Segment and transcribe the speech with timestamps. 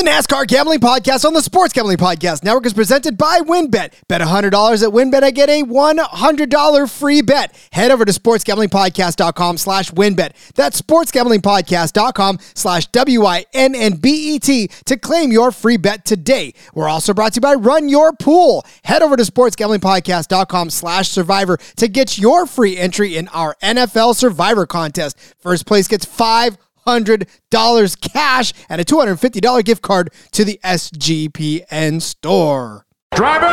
[0.00, 3.92] The NASCAR Gambling Podcast on the Sports Gambling Podcast Network is presented by WynnBET.
[4.08, 7.54] Bet $100 at WynnBET, I get a $100 free bet.
[7.70, 10.54] Head over to sportsgamblingpodcast.com slash WynnBET.
[10.54, 16.54] That's sportsgamblingpodcast.com slash W-I-N-N-B-E-T to claim your free bet today.
[16.72, 18.64] We're also brought to you by Run Your Pool.
[18.84, 24.64] Head over to sportsgamblingpodcast.com slash survivor to get your free entry in our NFL Survivor
[24.64, 25.18] contest.
[25.40, 26.56] First place gets five
[26.90, 32.86] $100 cash and a $250 gift card to the SGPN store.
[33.14, 33.46] Driver,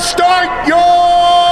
[0.00, 1.51] start your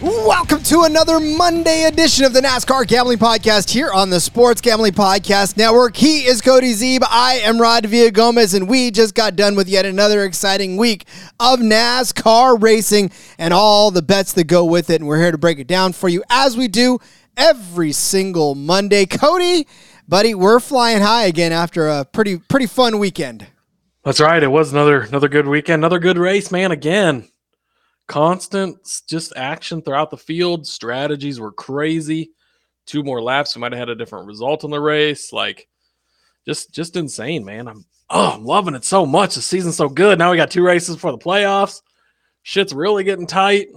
[0.00, 4.92] Welcome to another Monday edition of the NASCAR Gambling Podcast here on the Sports Gambling
[4.92, 5.96] Podcast Network.
[5.96, 7.00] He is Cody Zeeb.
[7.02, 11.08] I am Rod Villagomez, and we just got done with yet another exciting week
[11.40, 15.00] of NASCAR racing and all the bets that go with it.
[15.00, 17.00] And we're here to break it down for you as we do
[17.36, 19.04] every single Monday.
[19.04, 19.66] Cody,
[20.06, 23.48] buddy, we're flying high again after a pretty pretty fun weekend.
[24.04, 24.40] That's right.
[24.40, 26.70] It was another another good weekend, another good race, man.
[26.70, 27.26] Again,
[28.08, 30.66] constant just action throughout the field.
[30.66, 32.30] Strategies were crazy.
[32.86, 35.32] Two more laps, we might have had a different result in the race.
[35.32, 35.68] Like,
[36.46, 37.68] just just insane, man.
[37.68, 39.34] I'm oh, I'm loving it so much.
[39.34, 40.18] The season's so good.
[40.18, 41.82] Now we got two races for the playoffs.
[42.42, 43.68] Shit's really getting tight.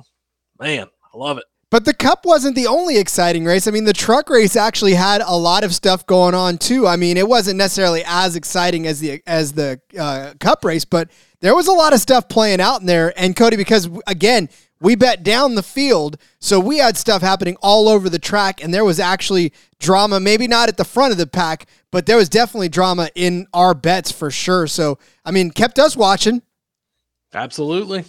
[0.59, 1.43] Man, I love it.
[1.69, 3.65] But the Cup wasn't the only exciting race.
[3.65, 6.85] I mean, the truck race actually had a lot of stuff going on too.
[6.85, 11.09] I mean, it wasn't necessarily as exciting as the as the uh, Cup race, but
[11.41, 13.13] there was a lot of stuff playing out in there.
[13.17, 17.87] And Cody, because again, we bet down the field, so we had stuff happening all
[17.87, 20.19] over the track, and there was actually drama.
[20.19, 23.75] Maybe not at the front of the pack, but there was definitely drama in our
[23.75, 24.65] bets for sure.
[24.65, 26.41] So, I mean, kept us watching.
[27.31, 28.05] Absolutely.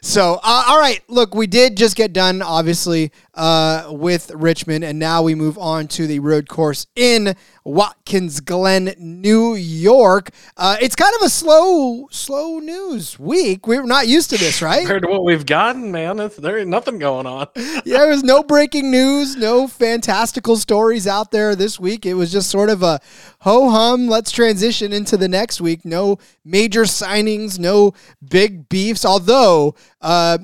[0.00, 4.98] So, uh, all right, look, we did just get done, obviously, uh, with Richmond, and
[4.98, 7.34] now we move on to the road course in
[7.70, 10.30] Watkins Glen, New York.
[10.56, 13.66] Uh, it's kind of a slow, slow news week.
[13.66, 14.80] We're not used to this, right?
[14.80, 17.46] Compared to what we've gotten, man, there ain't nothing going on.
[17.56, 22.04] yeah, there was no breaking news, no fantastical stories out there this week.
[22.04, 23.00] It was just sort of a
[23.40, 24.08] ho hum.
[24.08, 25.84] Let's transition into the next week.
[25.84, 27.94] No major signings, no
[28.28, 29.04] big beefs.
[29.04, 30.38] Although uh,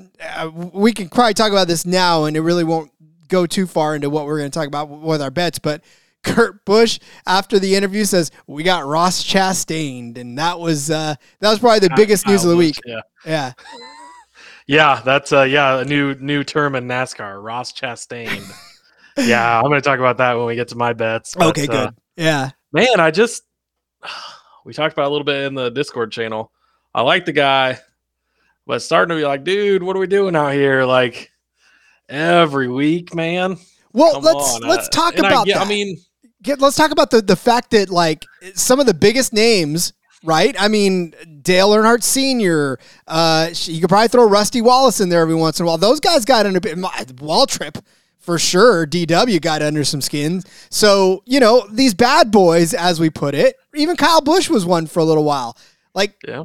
[0.53, 2.93] we can probably talk about this now, and it really won't
[3.29, 5.83] go too far into what we're going to talk about with our bets, but.
[6.27, 11.51] Kurt Busch after the interview says we got Ross Chastain, and that was uh, that
[11.51, 12.79] was probably the biggest news of the week.
[12.85, 13.53] Yeah, yeah,
[14.67, 15.03] yeah.
[15.05, 18.43] That's uh, yeah, a new new term in NASCAR, Ross Chastain.
[19.17, 21.35] yeah, I'm going to talk about that when we get to my bets.
[21.35, 21.77] But, okay, good.
[21.77, 23.45] Uh, yeah, man, I just
[24.65, 26.51] we talked about a little bit in the Discord channel.
[26.93, 27.79] I like the guy,
[28.67, 30.85] but starting to be like, dude, what are we doing out here?
[30.85, 31.31] Like
[32.09, 33.59] every week, man.
[33.93, 34.61] Well, Come let's on.
[34.63, 35.63] let's talk I, about I, that.
[35.63, 35.97] I mean,
[36.47, 39.93] Get, let's talk about the the fact that like some of the biggest names
[40.25, 40.57] right?
[40.59, 45.35] I mean, Dale Earnhardt Sr., uh, you could probably throw Rusty Wallace in there every
[45.37, 45.79] once in a while.
[45.79, 47.81] Those guys got in a bit, Waltrip
[48.19, 48.87] for sure.
[48.87, 50.45] DW got under some skins.
[50.69, 54.87] So, you know, these bad boys, as we put it, even Kyle Busch was one
[54.87, 55.57] for a little while.
[55.95, 56.45] Like, yeah.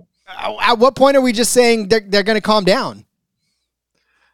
[0.62, 3.06] at what point are we just saying they're, they're going to calm down?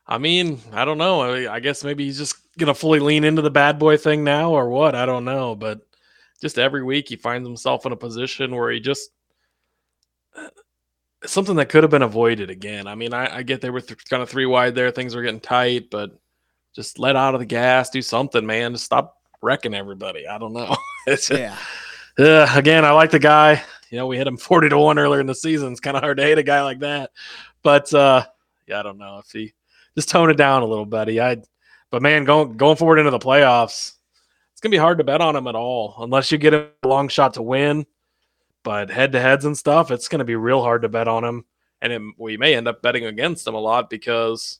[0.08, 1.22] I mean, I don't know.
[1.22, 4.24] I, I guess maybe he's just going to fully lean into the bad boy thing
[4.24, 4.96] now or what.
[4.96, 5.54] I don't know.
[5.56, 5.82] But
[6.42, 9.10] just every week he finds himself in a position where he just
[11.26, 12.88] something that could have been avoided again.
[12.88, 15.22] I mean, I, I get they were th- kind of three wide there, things were
[15.24, 16.12] getting tight, but
[16.76, 18.74] just let out of the gas, do something, man.
[18.74, 20.28] Just stop wrecking everybody.
[20.28, 20.76] I don't know.
[21.08, 21.58] it's Yeah.
[22.20, 23.62] uh, again, I like the guy.
[23.90, 25.72] You know, we hit him 40 to 1 earlier in the season.
[25.72, 27.12] It's kind of hard to hate a guy like that.
[27.64, 28.26] But uh
[28.68, 29.54] yeah, I don't know if he
[29.98, 31.20] just tone it down a little, buddy.
[31.20, 31.42] I
[31.90, 33.94] but man, going going forward into the playoffs,
[34.52, 37.08] it's gonna be hard to bet on him at all unless you get a long
[37.08, 37.86] shot to win.
[38.64, 41.46] But head to heads and stuff, it's gonna be real hard to bet on him.
[41.82, 44.60] And it, we may end up betting against him a lot because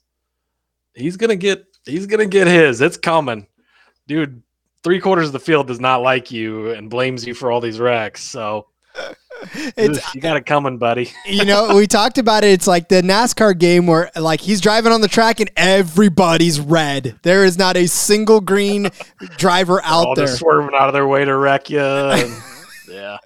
[0.96, 2.82] he's gonna get he's gonna get his.
[2.82, 3.46] It's coming.
[4.08, 4.42] Dude,
[4.84, 7.80] three quarters of the field does not like you and blames you for all these
[7.80, 8.24] wrecks.
[8.24, 8.68] So
[9.78, 11.12] It's you got it coming, buddy.
[11.26, 12.52] you know, we talked about it.
[12.52, 17.20] It's like the NASCAR game where like he's driving on the track and everybody's red.
[17.24, 18.90] There is not a single green
[19.38, 20.28] driver out there.
[20.28, 21.80] swerving out of their way to wreck you.
[21.80, 22.34] and-
[22.90, 23.18] yeah,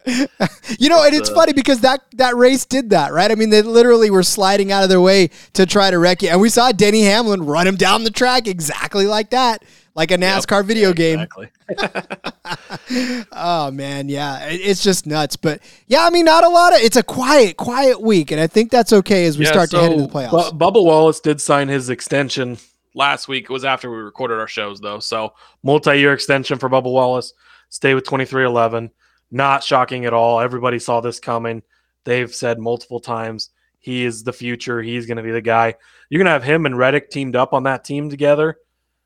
[0.79, 3.29] You know, and it's uh, funny because that that race did that, right?
[3.31, 6.29] I mean, they literally were sliding out of their way to try to wreck you,
[6.29, 9.63] and we saw Denny Hamlin run him down the track exactly like that,
[9.95, 11.19] like a NASCAR video game.
[11.19, 11.49] exactly.
[13.33, 15.35] Oh man, yeah, it's just nuts.
[15.35, 16.81] But yeah, I mean, not a lot of.
[16.81, 19.79] It's a quiet, quiet week, and I think that's okay as we Yeah, start to
[19.79, 20.51] head into the playoffs.
[20.51, 22.57] Bu- Bubba Wallace did sign his extension
[22.93, 23.45] last week.
[23.45, 24.99] It was after we recorded our shows, though.
[24.99, 25.33] So
[25.63, 27.33] multi-year extension for Bubba Wallace.
[27.69, 28.91] Stay with twenty three eleven.
[29.31, 30.41] Not shocking at all.
[30.41, 31.63] Everybody saw this coming.
[32.03, 33.49] They've said multiple times
[33.79, 34.81] he is the future.
[34.81, 35.75] He's going to be the guy.
[36.09, 38.57] You're going to have him and Reddick teamed up on that team together.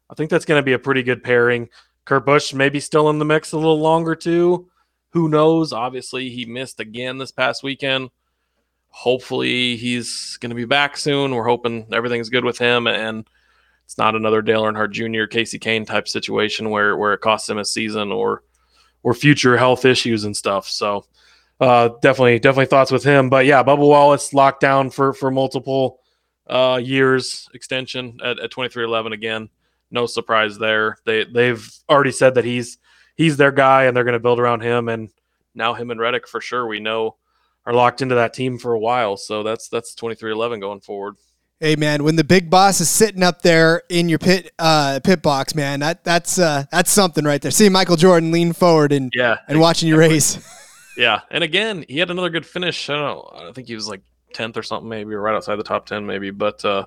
[0.10, 1.70] I think that's going to be a pretty good pairing.
[2.06, 4.70] Kurt Busch maybe still in the mix a little longer too.
[5.10, 5.74] Who knows?
[5.74, 8.10] Obviously, he missed again this past weekend
[8.96, 11.36] hopefully he's going to be back soon.
[11.36, 13.28] We're hoping everything's good with him and
[13.84, 17.58] it's not another Dale Earnhardt Jr., Kasey Kahne type situation where where it costs him
[17.58, 18.42] a season or
[19.04, 20.70] or future health issues and stuff.
[20.70, 21.06] So
[21.60, 23.30] uh, definitely definitely thoughts with him.
[23.30, 26.00] But yeah, Bubba Wallace locked down for for multiple
[26.48, 29.50] uh, years extension at, at 2311 again.
[29.92, 30.98] No surprise there.
[31.06, 32.78] They they've already said that he's
[33.16, 35.10] he's their guy and they're going to build around him and
[35.54, 37.16] now him and Reddick for sure we know
[37.66, 39.16] are locked into that team for a while.
[39.18, 41.16] So that's that's 2311 going forward.
[41.62, 45.22] Hey man, when the big boss is sitting up there in your pit uh, pit
[45.22, 47.52] box, man, that that's uh, that's something right there.
[47.52, 49.38] Seeing Michael Jordan lean forward and Yeah.
[49.48, 50.38] and watching you race.
[50.98, 51.20] Yeah.
[51.30, 52.90] And again, he had another good finish.
[52.90, 53.48] I don't know.
[53.50, 54.00] I think he was like
[54.34, 56.32] 10th or something, maybe, or right outside the top 10, maybe.
[56.32, 56.86] But uh,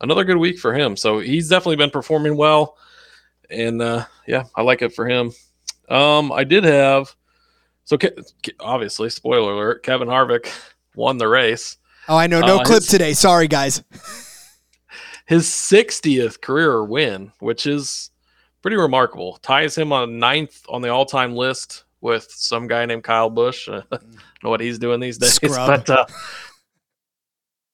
[0.00, 0.96] another good week for him.
[0.96, 2.76] So he's definitely been performing well.
[3.50, 5.32] And uh, yeah, I like it for him.
[5.88, 7.14] Um, I did have,
[7.84, 7.98] so
[8.60, 10.48] obviously, spoiler alert, Kevin Harvick
[10.94, 11.76] won the race.
[12.08, 13.12] Oh, I know, no Uh, clip his- today.
[13.12, 13.82] Sorry, guys.
[15.26, 18.10] his 60th career win, which is
[18.62, 19.36] pretty remarkable.
[19.42, 23.68] Ties him on ninth on the all time list with some guy named Kyle Busch.
[23.68, 24.02] I don't
[24.42, 25.34] know what he's doing these days.
[25.34, 25.66] Scrub.
[25.66, 26.06] But uh,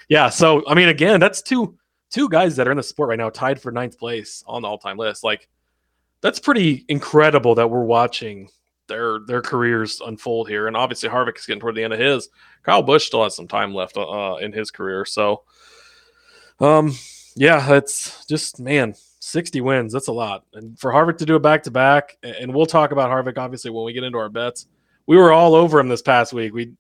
[0.08, 1.77] yeah, so I mean, again, that's two
[2.10, 4.68] two guys that are in the sport right now tied for ninth place on the
[4.68, 5.24] all time list.
[5.24, 5.48] Like,
[6.20, 8.48] that's pretty incredible that we're watching
[8.88, 10.66] their their careers unfold here.
[10.66, 12.28] And obviously, Harvick is getting toward the end of his.
[12.62, 15.04] Kyle Busch still has some time left uh, in his career.
[15.04, 15.42] So,
[16.60, 16.94] um,
[17.36, 19.92] yeah, it's just man, 60 wins.
[19.92, 20.44] That's a lot.
[20.54, 23.70] And for Harvick to do it back to back, and we'll talk about Harvick obviously
[23.70, 24.66] when we get into our bets.
[25.06, 26.52] We were all over him this past week.
[26.52, 26.72] We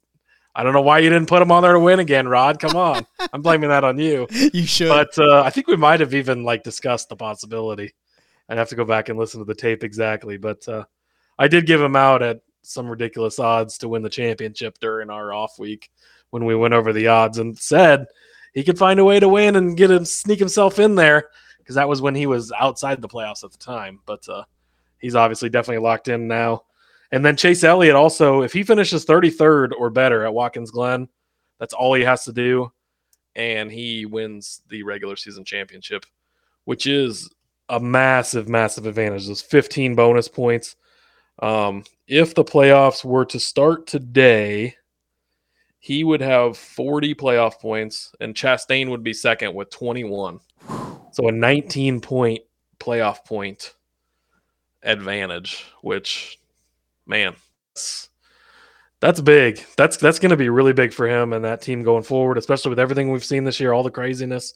[0.58, 2.58] I don't know why you didn't put him on there to win again, Rod.
[2.58, 3.06] Come on.
[3.32, 4.26] I'm blaming that on you.
[4.52, 4.88] You should.
[4.88, 7.94] But uh, I think we might have even like discussed the possibility.
[8.48, 10.84] I'd have to go back and listen to the tape exactly, but uh,
[11.38, 15.32] I did give him out at some ridiculous odds to win the championship during our
[15.32, 15.92] off week
[16.30, 18.06] when we went over the odds and said
[18.52, 21.28] he could find a way to win and get him sneak himself in there
[21.58, 24.00] because that was when he was outside the playoffs at the time.
[24.06, 24.42] But uh,
[24.98, 26.64] he's obviously definitely locked in now.
[27.10, 31.08] And then Chase Elliott also, if he finishes 33rd or better at Watkins Glen,
[31.58, 32.70] that's all he has to do
[33.38, 36.04] and he wins the regular season championship,
[36.64, 37.30] which is
[37.68, 39.26] a massive, massive advantage.
[39.26, 40.76] Those 15 bonus points.
[41.40, 44.74] Um, if the playoffs were to start today,
[45.78, 50.40] he would have 40 playoff points, and Chastain would be second with 21.
[51.12, 52.40] So a 19 point
[52.80, 53.74] playoff point
[54.82, 56.40] advantage, which,
[57.08, 57.34] man,
[57.74, 58.08] that's,
[59.00, 59.64] that's big.
[59.76, 62.70] That's that's going to be really big for him and that team going forward, especially
[62.70, 64.54] with everything we've seen this year, all the craziness.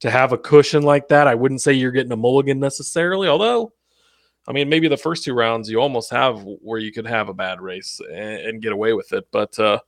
[0.00, 3.28] To have a cushion like that, I wouldn't say you're getting a mulligan necessarily.
[3.28, 3.74] Although,
[4.48, 7.34] I mean, maybe the first two rounds you almost have where you could have a
[7.34, 9.26] bad race and, and get away with it.
[9.30, 9.80] But uh,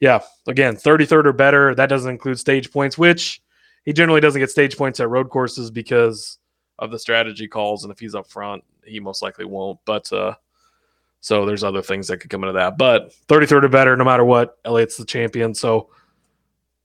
[0.00, 1.74] yeah, again, 33rd or better.
[1.74, 3.40] That doesn't include stage points, which
[3.86, 6.38] he generally doesn't get stage points at road courses because
[6.78, 7.84] of the strategy calls.
[7.84, 9.78] And if he's up front, he most likely won't.
[9.86, 10.34] But uh,
[11.20, 12.78] So there's other things that could come into that.
[12.78, 15.54] But 33rd or better, no matter what, Elliott's the champion.
[15.54, 15.90] So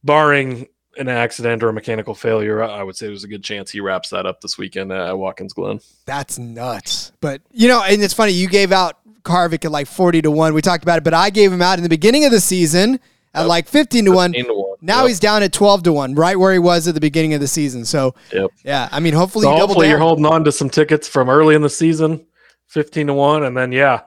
[0.04, 3.80] barring an accident or a mechanical failure, I would say there's a good chance he
[3.80, 5.80] wraps that up this weekend at Watkins Glen.
[6.06, 7.12] That's nuts.
[7.22, 10.54] But you know, and it's funny, you gave out Harvick at like 40 to 1.
[10.54, 13.00] We talked about it, but I gave him out in the beginning of the season
[13.34, 13.48] at yep.
[13.48, 14.34] like 15 to 1.
[14.34, 14.78] to 1.
[14.82, 15.08] Now yep.
[15.10, 17.48] he's down at 12 to 1, right where he was at the beginning of the
[17.48, 17.86] season.
[17.86, 18.52] So, yep.
[18.64, 21.62] yeah, I mean, hopefully, so hopefully you're holding on to some tickets from early in
[21.62, 22.26] the season,
[22.68, 23.44] 15 to 1.
[23.44, 24.02] And then, yeah,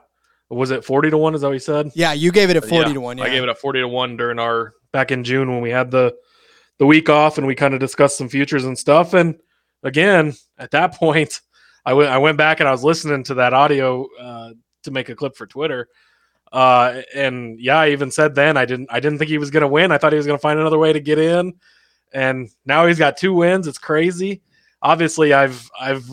[0.49, 1.35] was it 40 to 1?
[1.35, 1.91] Is that what you said?
[1.93, 3.17] Yeah, you gave it at 40 yeah, to 1.
[3.17, 3.23] Yeah.
[3.25, 5.91] I gave it a 40 to 1 during our back in June when we had
[5.91, 6.15] the
[6.79, 9.13] the week off and we kind of discussed some futures and stuff.
[9.13, 9.35] And
[9.83, 11.41] again, at that point,
[11.85, 14.51] I went I went back and I was listening to that audio uh,
[14.83, 15.87] to make a clip for Twitter.
[16.51, 19.61] Uh, and yeah, I even said then I didn't I didn't think he was going
[19.61, 19.91] to win.
[19.91, 21.53] I thought he was going to find another way to get in.
[22.13, 23.67] And now he's got two wins.
[23.67, 24.41] It's crazy.
[24.81, 26.09] Obviously, I've I've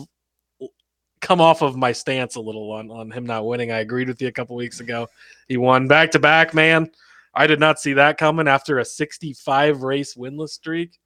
[1.21, 3.71] come off of my stance a little on on him not winning.
[3.71, 5.07] I agreed with you a couple weeks ago.
[5.47, 6.91] He won back to back, man.
[7.33, 10.97] I did not see that coming after a 65 race winless streak.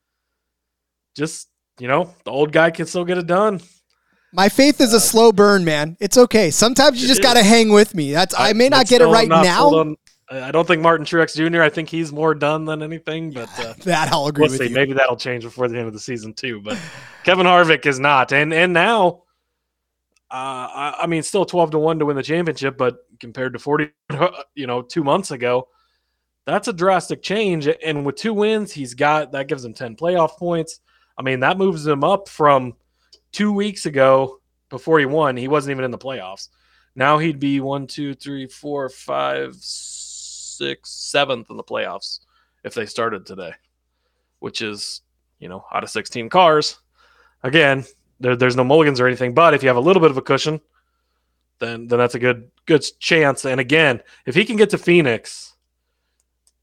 [1.16, 1.50] Just,
[1.80, 3.62] you know, the old guy can still get it done.
[4.32, 5.98] My faith is a slow burn, man.
[6.00, 6.52] It's okay.
[6.52, 8.12] Sometimes you just got to hang with me.
[8.12, 9.96] That's I, I may not get it right now.
[10.32, 11.64] I don't think Martin Truex Jr.
[11.64, 14.68] I think he's more done than anything, but uh, that I'll agree we'll with see.
[14.68, 14.76] you.
[14.76, 16.62] Maybe that'll change before the end of the season too.
[16.62, 16.78] But
[17.24, 19.24] Kevin Harvick is not, and and now,
[20.32, 23.60] Uh, I, I, mean, still twelve to one to win the championship, but compared to
[23.60, 23.90] forty,
[24.56, 25.68] you know, two months ago,
[26.46, 27.68] that's a drastic change.
[27.68, 30.82] And with two wins, he's got that gives him 10 playoff points.
[31.18, 32.74] I mean, that moves him up from
[33.32, 35.38] two weeks ago before he won.
[35.38, 36.50] He wasn't even in the playoffs.
[36.96, 42.20] Now he'd be one, two, three, four, five, six, seventh in the playoffs
[42.64, 43.54] if they started today,
[44.40, 45.02] which is,
[45.40, 46.78] you know, out of 16 cars.
[47.44, 47.86] Again,
[48.20, 50.22] there, there's no mulligans or anything, but if you have a little bit of a
[50.22, 50.62] cushion,
[51.60, 53.46] then then that's a good good chance.
[53.46, 55.56] And again, if he can get to Phoenix,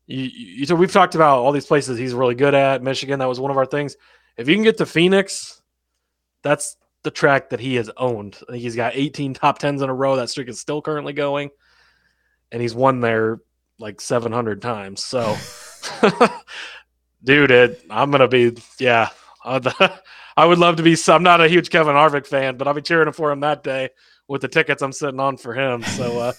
[0.06, 2.82] you, you, we've talked about all these places he's really good at.
[2.82, 3.96] Michigan, that was one of our things.
[4.36, 5.62] If you can get to Phoenix,
[6.42, 8.38] that's the track that he has owned.
[8.48, 10.16] I think he's got 18 top tens in a row.
[10.16, 11.50] That streak is still currently going,
[12.52, 13.40] and he's won there
[13.78, 15.04] like 700 times.
[15.04, 15.36] So,
[17.24, 19.10] dude, it, I'm gonna be yeah.
[20.36, 20.96] I would love to be.
[21.08, 23.90] I'm not a huge Kevin Harvick fan, but I'll be cheering for him that day
[24.28, 25.82] with the tickets I'm sitting on for him.
[25.82, 26.32] So, uh,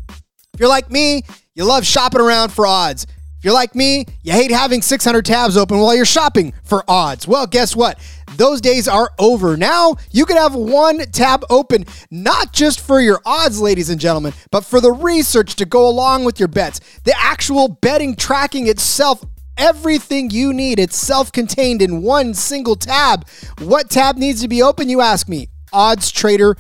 [0.55, 1.23] If you're like me,
[1.55, 3.05] you love shopping around for odds.
[3.39, 7.27] If you're like me, you hate having 600 tabs open while you're shopping for odds.
[7.27, 7.99] Well, guess what?
[8.37, 9.57] Those days are over.
[9.57, 14.33] Now you can have one tab open, not just for your odds, ladies and gentlemen,
[14.53, 16.79] but for the research to go along with your bets.
[17.03, 19.25] The actual betting tracking itself
[19.57, 20.79] everything you need.
[20.79, 23.29] It's self contained in one single tab.
[23.59, 25.49] What tab needs to be open, you ask me?
[25.73, 26.57] Odds Trader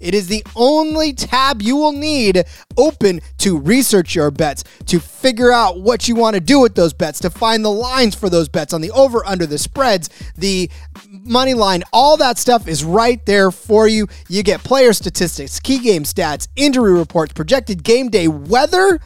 [0.00, 2.44] It is the only tab you will need
[2.76, 6.92] open to research your bets, to figure out what you want to do with those
[6.92, 10.70] bets, to find the lines for those bets on the over, under, the spreads, the
[11.08, 11.82] money line.
[11.92, 14.06] All that stuff is right there for you.
[14.28, 19.00] You get player statistics, key game stats, injury reports, projected game day weather.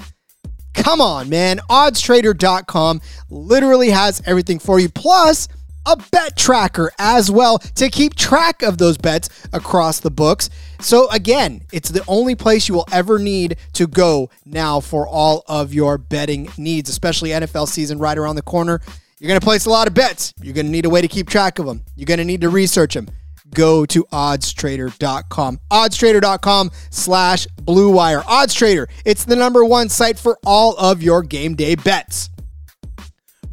[0.74, 1.58] Come on, man.
[1.70, 3.00] OddsTrader.com
[3.30, 4.88] literally has everything for you.
[4.90, 5.48] Plus,
[5.86, 10.50] a bet tracker as well to keep track of those bets across the books.
[10.80, 15.44] So, again, it's the only place you will ever need to go now for all
[15.48, 18.80] of your betting needs, especially NFL season right around the corner.
[19.18, 20.34] You're going to place a lot of bets.
[20.42, 21.82] You're going to need a way to keep track of them.
[21.94, 23.08] You're going to need to research them.
[23.54, 25.60] Go to oddstrader.com.
[25.70, 28.20] Oddstrader.com slash Blue Wire.
[28.20, 32.28] Oddstrader, it's the number one site for all of your game day bets.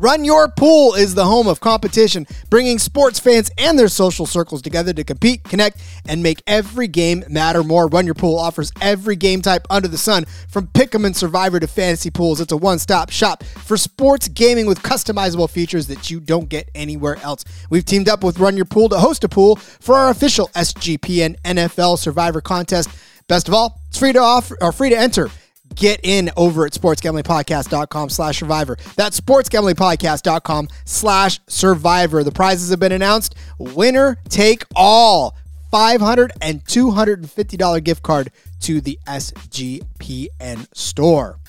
[0.03, 4.61] Run Your Pool is the home of competition, bringing sports fans and their social circles
[4.61, 7.87] together to compete, connect, and make every game matter more.
[7.87, 11.67] Run Your Pool offers every game type under the sun, from Pick'em and Survivor to
[11.67, 12.41] fantasy pools.
[12.41, 17.15] It's a one-stop shop for sports gaming with customizable features that you don't get anywhere
[17.23, 17.45] else.
[17.69, 21.39] We've teamed up with Run Your Pool to host a pool for our official SGPN
[21.43, 22.89] NFL Survivor contest.
[23.29, 25.29] Best of all, it's free to offer or free to enter
[25.75, 28.77] get in over at sportsgamblingpodcast.com slash survivor.
[28.95, 32.23] That's sportsgamblingpodcast.com slash survivor.
[32.23, 33.35] The prizes have been announced.
[33.57, 35.35] Winner take all.
[35.73, 41.39] $500 and $250 gift card to the SGPN store.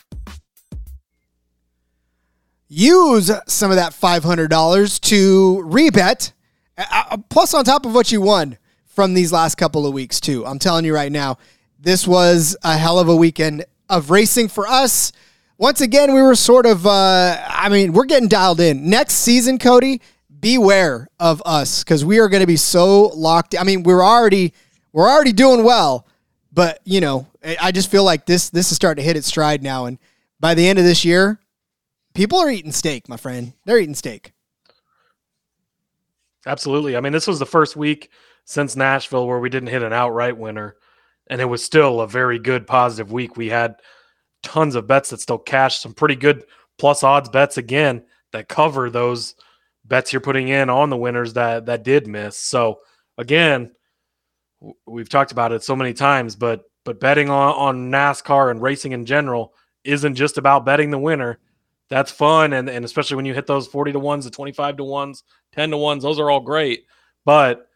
[2.69, 6.33] Use some of that $500 to rebet,
[6.79, 8.57] uh, plus on top of what you won
[8.87, 10.47] from these last couple of weeks, too.
[10.47, 11.37] I'm telling you right now,
[11.79, 15.13] this was a hell of a weekend of racing for us.
[15.57, 18.91] Once again, we were sort of, uh, I mean, we're getting dialed in.
[18.91, 20.01] Next season, Cody,
[20.41, 23.55] beware of us because we are going to be so locked.
[23.59, 24.53] I mean, we're already
[24.93, 26.07] we're already doing well,
[26.53, 27.27] but you know,
[27.61, 29.99] I just feel like this this is starting to hit its stride now, and
[30.41, 31.39] by the end of this year,
[32.15, 33.55] people are eating steak, my friend.
[33.65, 34.33] They're eating steak.
[36.47, 36.97] Absolutely.
[36.97, 38.11] I mean, this was the first week
[38.45, 40.77] since Nashville where we didn't hit an outright winner
[41.29, 43.37] and it was still a very good positive week.
[43.37, 43.77] We had
[44.43, 46.45] tons of bets that still cashed, some pretty good
[46.79, 49.35] plus odds bets again that cover those
[49.85, 52.37] bets you're putting in on the winners that that did miss.
[52.37, 52.81] So
[53.19, 53.73] again,
[54.87, 58.93] we've talked about it so many times, but but betting on, on NASCAR and racing
[58.93, 59.55] in general
[59.85, 61.39] isn't just about betting the winner.
[61.91, 64.85] That's fun, and, and especially when you hit those 40 to ones, the 25 to
[64.85, 66.87] ones, 10 to ones, those are all great.
[67.25, 67.69] But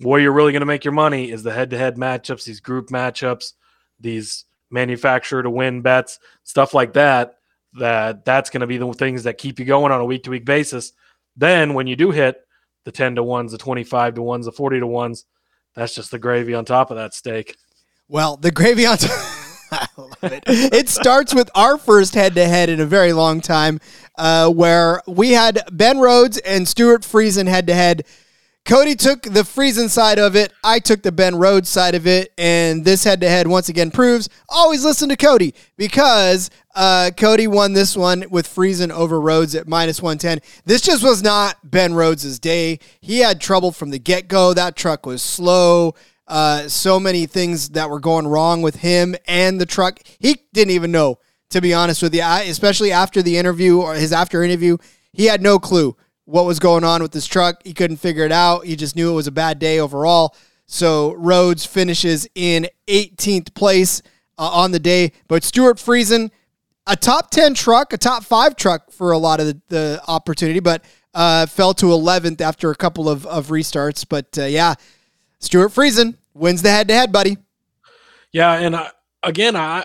[0.00, 3.52] where you're really going to make your money is the head-to-head matchups, these group matchups,
[3.98, 7.36] these manufacturer to win bets, stuff like that.
[7.74, 10.92] That that's going to be the things that keep you going on a week-to-week basis.
[11.36, 12.40] Then when you do hit
[12.84, 15.24] the 10 to ones, the 25 to ones, the 40 to ones,
[15.74, 17.56] that's just the gravy on top of that steak.
[18.08, 19.36] Well, the gravy on top.
[20.22, 20.42] it.
[20.46, 20.88] it.
[20.88, 23.80] starts with our first head to head in a very long time,
[24.18, 28.04] uh, where we had Ben Rhodes and Stewart Friesen head to head.
[28.66, 30.52] Cody took the Friesen side of it.
[30.62, 32.32] I took the Ben Rhodes side of it.
[32.38, 37.46] And this head to head once again proves always listen to Cody because uh, Cody
[37.46, 40.40] won this one with Friesen over Rhodes at minus 110.
[40.64, 42.78] This just was not Ben Rhodes' day.
[43.00, 44.54] He had trouble from the get go.
[44.54, 45.94] That truck was slow.
[46.28, 49.98] Uh, so many things that were going wrong with him and the truck.
[50.20, 51.18] He didn't even know,
[51.50, 54.76] to be honest with you, I, especially after the interview or his after interview.
[55.12, 55.96] He had no clue
[56.30, 57.60] what was going on with this truck.
[57.64, 58.64] He couldn't figure it out.
[58.64, 60.36] He just knew it was a bad day overall.
[60.66, 64.02] So Rhodes finishes in 18th place
[64.38, 65.12] uh, on the day.
[65.26, 66.30] But Stewart Friesen,
[66.86, 70.60] a top 10 truck, a top five truck for a lot of the, the opportunity,
[70.60, 74.06] but uh, fell to 11th after a couple of, of restarts.
[74.08, 74.76] But uh, yeah,
[75.40, 77.38] Stewart Friesen wins the head to head, buddy.
[78.30, 78.52] Yeah.
[78.52, 78.90] And I,
[79.24, 79.84] again, I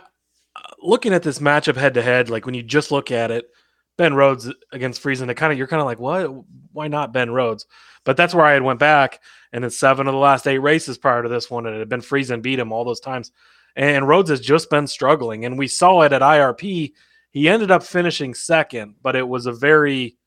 [0.80, 3.50] looking at this matchup head to head, like when you just look at it,
[3.98, 6.30] Ben Rhodes against Friesen, it kind of you're kind of like, what?
[6.74, 7.66] Why not Ben Rhodes?
[8.04, 9.22] But that's where I had went back,
[9.54, 11.90] and in seven of the last eight races prior to this one, And it had
[11.90, 13.32] been Friesen beat him all those times,
[13.76, 16.92] and Rhodes has just been struggling, and we saw it at IRP.
[17.32, 20.18] He ended up finishing second, but it was a very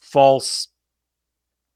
[0.00, 0.68] false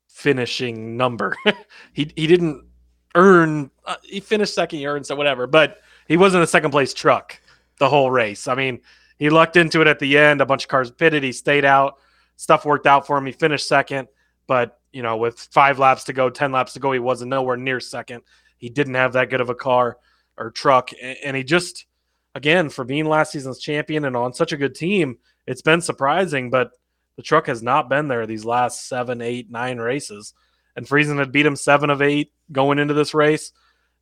[0.09, 1.37] finishing number.
[1.93, 2.67] he he didn't
[3.15, 3.71] earn.
[3.85, 7.41] Uh, he finished second, he earned so whatever, but he wasn't a second place truck
[7.79, 8.47] the whole race.
[8.47, 8.81] I mean
[9.19, 10.41] he lucked into it at the end.
[10.41, 11.23] A bunch of cars pitted.
[11.23, 11.95] He stayed out.
[12.37, 13.27] Stuff worked out for him.
[13.27, 14.09] He finished second,
[14.47, 17.57] but you know, with five laps to go, ten laps to go, he wasn't nowhere
[17.57, 18.23] near second.
[18.59, 19.97] He didn't have that good of a car
[20.37, 21.87] or truck, and he just,
[22.35, 26.51] again, for being last season's champion and on such a good team, it's been surprising.
[26.51, 26.73] But
[27.17, 30.35] the truck has not been there these last seven, eight, nine races.
[30.75, 33.53] And Friesen had beat him seven of eight going into this race.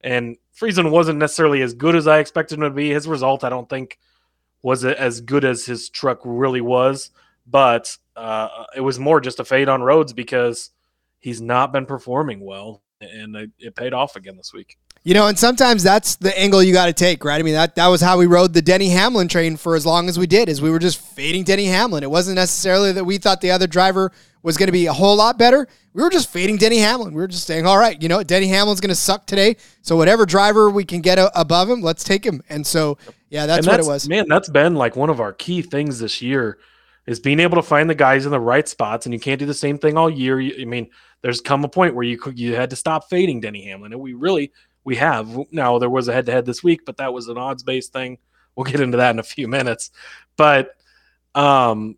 [0.03, 2.91] And Friesen wasn't necessarily as good as I expected him to be.
[2.91, 3.99] His result, I don't think,
[4.63, 7.11] was it as good as his truck really was,
[7.47, 10.71] but uh, it was more just a fade on Rhodes because
[11.19, 14.79] he's not been performing well, and it, it paid off again this week.
[15.03, 17.41] You know, and sometimes that's the angle you got to take, right?
[17.41, 20.11] I mean, that that was how we rode the Denny Hamlin train for as long
[20.11, 22.03] as we did, is we were just fading Denny Hamlin.
[22.03, 25.17] It wasn't necessarily that we thought the other driver was going to be a whole
[25.17, 25.67] lot better.
[25.95, 27.15] We were just fading Denny Hamlin.
[27.15, 29.57] We were just saying, all right, you know, Denny Hamlin's going to suck today.
[29.83, 32.43] So whatever driver we can get a- above him, let's take him.
[32.49, 32.97] And so,
[33.31, 34.09] yeah, that's, And what it was.
[34.09, 36.59] Man, that's been like one of our key things this year
[37.07, 39.07] is being able to find the guys in the right spots.
[39.07, 40.41] And you can't do the same thing all year.
[40.41, 40.91] You- I mean,
[41.23, 44.15] there's come a point where you you had to stop fading Denny Hamlin, and we
[44.15, 44.53] really
[44.85, 45.79] we have now.
[45.79, 48.19] There was a head to head this week, but that was an odds based thing.
[48.57, 49.91] We'll get into that in a few minutes,
[50.37, 50.75] but
[51.35, 51.97] um,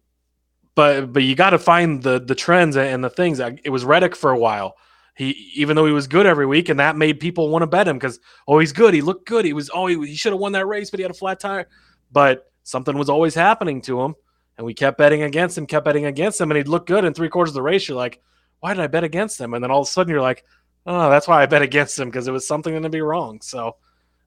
[0.74, 3.40] but but you got to find the the trends and the things.
[3.40, 4.76] It was Reddick for a while.
[5.14, 7.88] He even though he was good every week, and that made people want to bet
[7.88, 8.18] him because
[8.48, 10.66] oh he's good, he looked good, he was oh he, he should have won that
[10.66, 11.68] race, but he had a flat tire.
[12.10, 14.14] But something was always happening to him,
[14.56, 17.14] and we kept betting against him, kept betting against him, and he'd look good in
[17.14, 17.88] three quarters of the race.
[17.88, 18.20] You're like,
[18.60, 19.54] why did I bet against him?
[19.54, 20.44] And then all of a sudden you're like,
[20.86, 23.40] oh that's why I bet against him because it was something going to be wrong.
[23.40, 23.76] So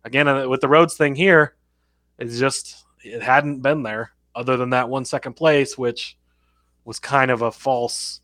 [0.03, 1.55] again uh, with the Rhodes thing here,
[2.17, 6.17] it's just it hadn't been there other than that one second place, which
[6.83, 8.21] was kind of a false.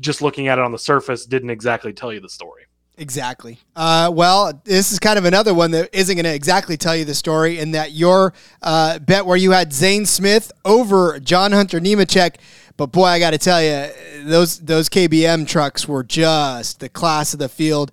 [0.00, 2.64] Just looking at it on the surface didn't exactly tell you the story.
[2.96, 3.58] Exactly.
[3.74, 7.04] Uh, well, this is kind of another one that isn't going to exactly tell you
[7.04, 11.80] the story, in that your uh, bet where you had Zane Smith over John Hunter
[11.80, 12.36] Nemechek.
[12.76, 13.90] But boy, I got to tell you,
[14.24, 17.90] those those KBM trucks were just the class of the field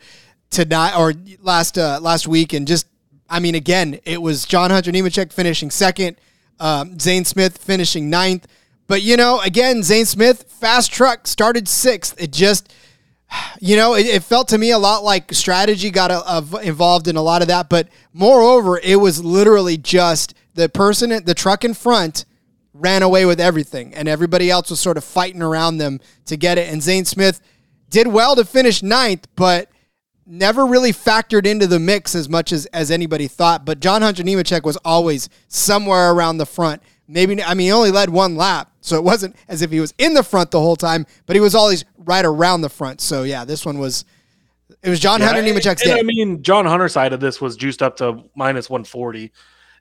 [0.52, 2.86] tonight or last uh, last week, and just
[3.28, 6.18] I mean, again, it was John Hunter Nemechek finishing second,
[6.60, 8.46] um, Zane Smith finishing ninth.
[8.88, 12.22] But you know, again, Zane Smith fast truck started sixth.
[12.22, 12.72] It just
[13.60, 17.08] you know, it, it, felt to me a lot like strategy got a, a, involved
[17.08, 17.70] in a lot of that.
[17.70, 22.26] But moreover, it was literally just the person, the truck in front
[22.74, 26.58] ran away with everything, and everybody else was sort of fighting around them to get
[26.58, 26.72] it.
[26.72, 27.42] And Zane Smith
[27.90, 29.70] did well to finish ninth, but
[30.26, 33.66] never really factored into the mix as much as, as anybody thought.
[33.66, 36.82] But John Hunter Nemechek was always somewhere around the front.
[37.12, 39.94] Maybe I mean he only led one lap, so it wasn't as if he was
[39.98, 43.02] in the front the whole time, but he was always right around the front.
[43.02, 44.06] So yeah, this one was
[44.82, 46.00] it was John Yeah, Hunter Nemechek's day.
[46.00, 49.32] I mean, John Hunter's side of this was juiced up to minus 140,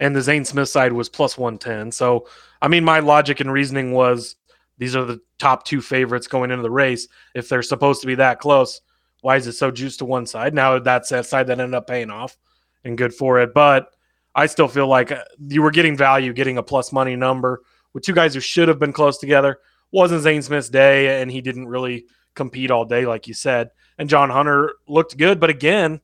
[0.01, 1.93] and the Zane Smith side was plus 110.
[1.93, 2.29] So,
[2.61, 4.37] I mean, my logic and reasoning was
[4.79, 7.07] these are the top two favorites going into the race.
[7.35, 8.81] If they're supposed to be that close,
[9.21, 10.53] why is it so juiced to one side?
[10.53, 12.37] Now that's that side that ended up paying off
[12.85, 13.55] and good for it.
[13.55, 13.95] But
[14.35, 17.63] I still feel like uh, you were getting value, getting a plus money number
[17.93, 19.59] with two guys who should have been close together.
[19.91, 23.71] Wasn't Zane Smith's day, and he didn't really compete all day, like you said.
[23.99, 26.01] And John Hunter looked good, but again,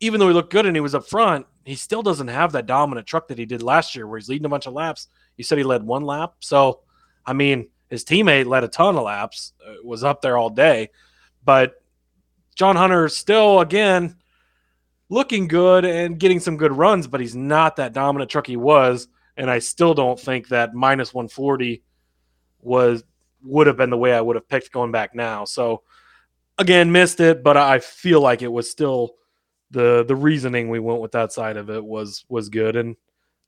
[0.00, 2.66] even though he looked good and he was up front, he still doesn't have that
[2.66, 5.08] dominant truck that he did last year, where he's leading a bunch of laps.
[5.36, 6.80] You said he led one lap, so
[7.26, 10.90] I mean, his teammate led a ton of laps, uh, was up there all day,
[11.44, 11.74] but
[12.54, 14.16] John Hunter still again
[15.08, 19.08] looking good and getting some good runs, but he's not that dominant truck he was.
[19.36, 21.82] And I still don't think that minus 140
[22.60, 23.04] was
[23.42, 25.44] would have been the way I would have picked going back now.
[25.44, 25.82] So
[26.58, 29.14] again, missed it, but I feel like it was still
[29.70, 32.76] the the reasoning we went with that side of it was was good.
[32.76, 32.96] And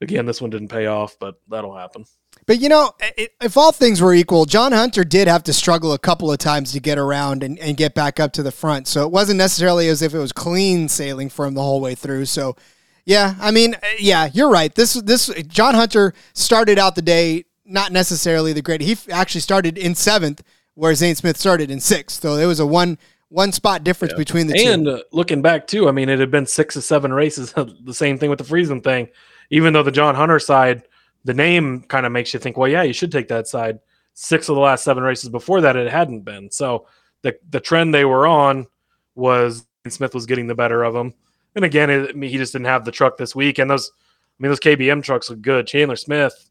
[0.00, 2.04] again, this one didn't pay off, but that'll happen.
[2.46, 2.92] But you know,
[3.40, 6.72] if all things were equal, John Hunter did have to struggle a couple of times
[6.72, 8.86] to get around and, and get back up to the front.
[8.86, 11.94] So it wasn't necessarily as if it was clean sailing for him the whole way
[11.94, 12.26] through.
[12.26, 12.56] So
[13.04, 14.74] yeah, I mean, uh, yeah, you're right.
[14.74, 18.80] This this John Hunter started out the day not necessarily the great.
[18.80, 20.42] He actually started in seventh,
[20.74, 22.20] where Zane Smith started in sixth.
[22.20, 24.90] So there was a one one spot difference between the and two.
[24.90, 27.52] uh, looking back too, I mean, it had been six or seven races.
[27.84, 29.08] the same thing with the Friesen thing.
[29.50, 30.84] Even though the John Hunter side,
[31.24, 33.78] the name kind of makes you think, well, yeah, you should take that side.
[34.14, 36.50] Six of the last seven races before that, it hadn't been.
[36.50, 36.86] So
[37.22, 38.66] the the trend they were on
[39.14, 41.14] was Smith was getting the better of him.
[41.54, 43.58] And again, it, I mean, he just didn't have the truck this week.
[43.58, 45.66] And those, I mean, those KBM trucks look good.
[45.66, 46.50] Chandler Smith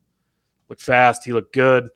[0.67, 1.23] looked fast.
[1.23, 1.89] He looked good.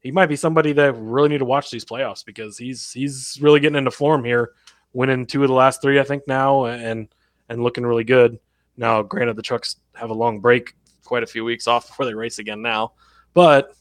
[0.00, 3.60] He might be somebody that really need to watch these playoffs because he's he's really
[3.60, 4.52] getting into form here,
[4.92, 7.08] winning two of the last three, I think now, and
[7.48, 8.38] and looking really good.
[8.80, 12.14] Now, granted, the trucks have a long break, quite a few weeks off before they
[12.14, 12.92] race again now,
[13.34, 13.74] but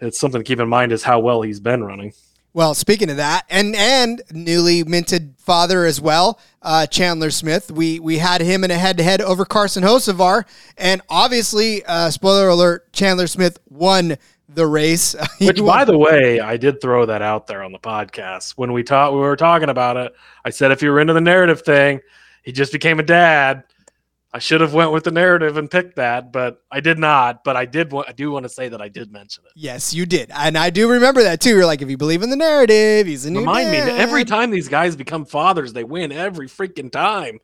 [0.00, 2.12] it's something to keep in mind is how well he's been running.
[2.52, 7.70] Well, speaking of that, and and newly minted father as well, uh, Chandler Smith.
[7.70, 10.44] We we had him in a head to head over Carson Hocevar,
[10.76, 14.16] and obviously, uh, spoiler alert, Chandler Smith won
[14.48, 15.14] the race.
[15.40, 18.82] Which, by the way, I did throw that out there on the podcast when we
[18.82, 19.12] talked.
[19.12, 20.12] We were talking about it.
[20.44, 22.00] I said if you were into the narrative thing,
[22.42, 23.62] he just became a dad.
[24.32, 27.44] I should have went with the narrative and picked that, but I did not.
[27.44, 27.90] But I did.
[27.92, 29.52] wa- I do want to say that I did mention it.
[29.56, 31.50] yes, you did, and I do remember that too.
[31.50, 33.88] You're like, if you believe in the narrative, he's a new Remind me dad.
[33.88, 37.38] that every time these guys become fathers, they win every freaking time.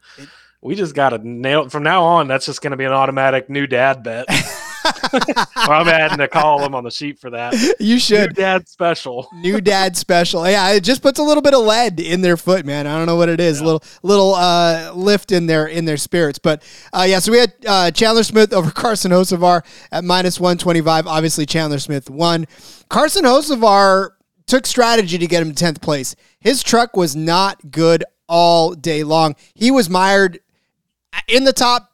[0.60, 2.28] we just got to nail it from now on.
[2.28, 4.26] That's just going to be an automatic new dad bet.
[5.56, 7.54] I'm adding a column on the sheet for that.
[7.84, 8.30] You should.
[8.30, 9.28] New dad special.
[9.34, 10.48] New dad special.
[10.48, 12.86] Yeah, it just puts a little bit of lead in their foot, man.
[12.86, 13.60] I don't know what it is.
[13.60, 16.38] A little little uh, lift in their in their spirits.
[16.38, 21.06] But uh, yeah, so we had uh, Chandler Smith over Carson Hocevar at minus 125.
[21.06, 22.46] Obviously, Chandler Smith won.
[22.88, 24.10] Carson Hocevar
[24.46, 26.14] took strategy to get him to 10th place.
[26.40, 29.36] His truck was not good all day long.
[29.54, 30.40] He was mired
[31.28, 31.90] in the top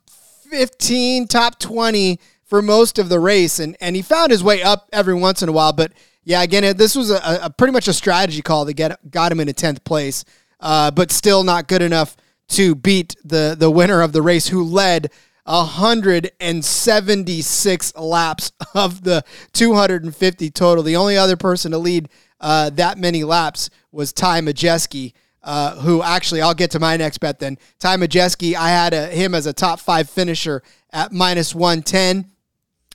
[0.51, 2.19] 15, top 20
[2.51, 5.49] for most of the race, and and he found his way up every once in
[5.49, 5.73] a while.
[5.73, 5.93] But
[6.25, 9.41] yeah, again, this was a, a pretty much a strategy call to get got him
[9.41, 10.27] into tenth place,
[10.59, 12.17] uh, but still not good enough
[12.49, 15.11] to beat the the winner of the race, who led
[15.45, 20.83] 176 laps of the 250 total.
[20.83, 22.09] The only other person to lead
[22.41, 25.15] uh, that many laps was Ty Majeski.
[25.43, 27.57] Uh, who actually I'll get to my next bet then.
[27.79, 32.31] Ty Majeski, I had a, him as a top five finisher at minus 110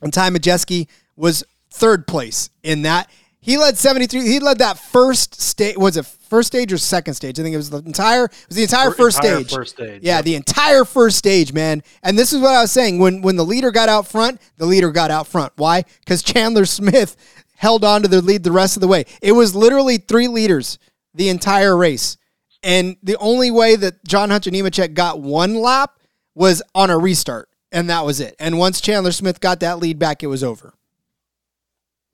[0.01, 3.09] and Ty Majeski was third place in that.
[3.39, 4.21] He led 73.
[4.21, 5.77] He led that first stage.
[5.77, 7.39] Was it first stage or second stage?
[7.39, 8.25] I think it was the entire.
[8.25, 9.53] It was the entire first entire stage.
[9.53, 10.01] First stage.
[10.01, 11.83] Yeah, the entire first stage, man.
[12.01, 12.97] And this is what I was saying.
[12.97, 15.53] When when the leader got out front, the leader got out front.
[15.57, 15.83] Why?
[15.99, 17.15] Because Chandler Smith
[17.55, 19.05] held on to the lead the rest of the way.
[19.21, 20.79] It was literally three leaders
[21.13, 22.17] the entire race.
[22.63, 25.99] And the only way that John Hunter Nemechek got one lap
[26.33, 28.35] was on a restart and that was it.
[28.39, 30.73] And once Chandler Smith got that lead back, it was over.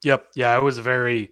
[0.03, 0.27] Yep.
[0.35, 1.31] Yeah, it was very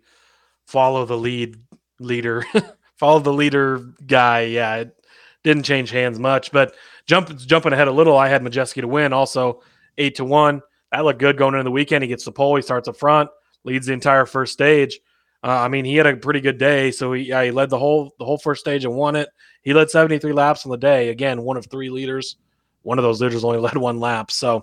[0.68, 1.58] follow the lead
[2.00, 2.46] leader,
[2.96, 4.42] follow the leader guy.
[4.42, 4.96] Yeah, it
[5.44, 6.76] didn't change hands much, but
[7.08, 9.14] jump, jumping ahead a little, I had Majeski to win.
[9.14, 9.64] Also,
[9.98, 10.62] eight to one.
[10.92, 12.04] That looked good going into the weekend.
[12.04, 12.56] He gets the pole.
[12.56, 13.30] He starts up front,
[13.64, 15.00] leads the entire first stage.
[15.44, 16.92] Uh, I mean, he had a pretty good day.
[16.92, 19.30] So he, yeah, he led the whole the whole first stage and won it.
[19.64, 21.10] He led 73 laps on the day.
[21.10, 22.36] Again, one of three leaders.
[22.84, 24.32] One of those leaders only led one lap.
[24.32, 24.62] So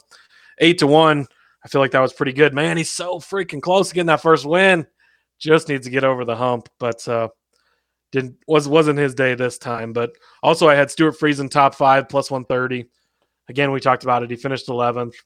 [0.59, 1.27] eight to one.
[1.65, 2.55] I feel like that was pretty good.
[2.55, 4.87] Man, he's so freaking close to getting that first win.
[5.39, 7.29] Just needs to get over the hump, but uh,
[8.13, 9.93] didn't was wasn't his day this time.
[9.93, 12.87] But also, I had Stewart Friesen top five plus one thirty.
[13.49, 14.31] Again, we talked about it.
[14.31, 15.17] He finished eleventh.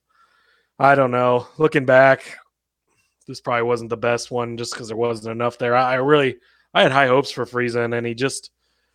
[0.78, 1.46] I don't know.
[1.58, 2.38] Looking back,
[3.28, 5.76] this probably wasn't the best one just because there wasn't enough there.
[5.76, 6.38] I, I, really
[6.72, 8.50] I had high hopes for Friesen, and he just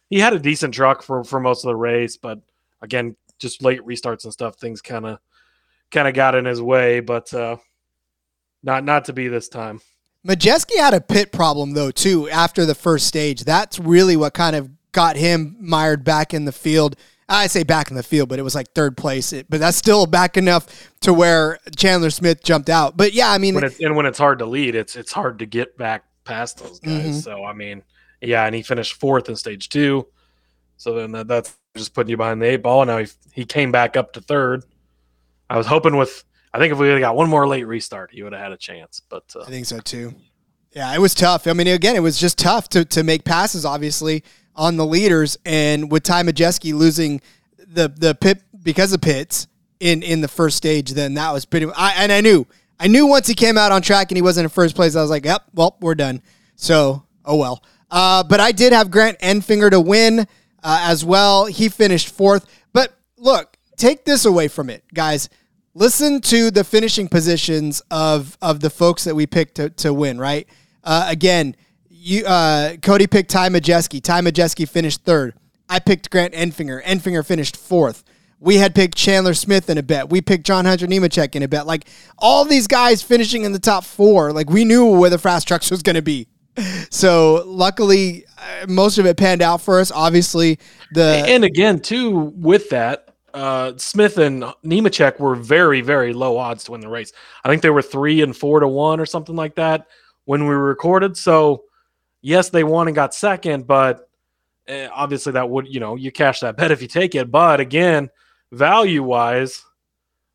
[0.09, 2.39] he had a decent truck for for most of the race, but
[2.81, 5.19] again, just late restarts and stuff, things kind of
[5.91, 7.57] kind of got in his way, but uh,
[8.63, 9.81] not not to be this time.
[10.25, 13.43] Majeski had a pit problem though too after the first stage.
[13.43, 16.95] That's really what kind of got him mired back in the field.
[17.27, 19.33] I say back in the field, but it was like third place.
[19.49, 22.97] But that's still back enough to where Chandler Smith jumped out.
[22.97, 25.39] But yeah, I mean, when it's, and when it's hard to lead, it's it's hard
[25.39, 27.01] to get back past those guys.
[27.01, 27.13] Mm-hmm.
[27.19, 27.83] So I mean,
[28.21, 30.07] yeah, and he finished fourth in stage two.
[30.77, 32.85] So then that, that's just putting you behind the eight ball.
[32.85, 34.63] Now he, he came back up to third.
[35.49, 38.33] I was hoping with, I think if we got one more late restart, he would
[38.33, 39.01] have had a chance.
[39.07, 40.15] But uh, I think so too.
[40.71, 41.47] Yeah, it was tough.
[41.47, 44.23] I mean, again, it was just tough to, to make passes, obviously,
[44.55, 45.37] on the leaders.
[45.45, 47.21] And with Ty Majeski losing
[47.57, 49.47] the the pit because of pits
[49.79, 51.67] in in the first stage, then that was pretty.
[51.75, 52.45] I, and I knew,
[52.79, 55.01] I knew once he came out on track and he wasn't in first place, I
[55.01, 56.21] was like, yep, well, we're done.
[56.55, 57.63] So, oh well.
[57.89, 60.27] Uh, but I did have Grant Enfinger to win
[60.65, 61.45] uh, as well.
[61.45, 62.45] He finished fourth.
[62.73, 65.29] But look, take this away from it, guys.
[65.75, 70.17] Listen to the finishing positions of of the folks that we picked to, to win.
[70.17, 70.47] Right?
[70.83, 71.55] Uh, again,
[71.87, 74.01] you uh, Cody picked Ty Majeski.
[74.01, 75.35] Ty Majeski finished third.
[75.69, 76.83] I picked Grant Enfinger.
[76.83, 78.03] Enfinger finished fourth.
[78.39, 80.09] We had picked Chandler Smith in a bet.
[80.09, 81.65] We picked John Hunter Nemechek in a bet.
[81.65, 84.33] Like all these guys finishing in the top four.
[84.33, 86.27] Like we knew where the fast trucks was going to be
[86.89, 88.25] so luckily,
[88.67, 89.91] most of it panned out for us.
[89.91, 90.59] Obviously,
[90.91, 96.63] the and again too with that, uh, Smith and Nemechek were very very low odds
[96.65, 97.11] to win the race.
[97.43, 99.87] I think they were three and four to one or something like that
[100.25, 101.17] when we recorded.
[101.17, 101.63] So
[102.21, 104.09] yes, they won and got second, but
[104.67, 107.31] uh, obviously that would you know you cash that bet if you take it.
[107.31, 108.09] But again,
[108.51, 109.63] value wise,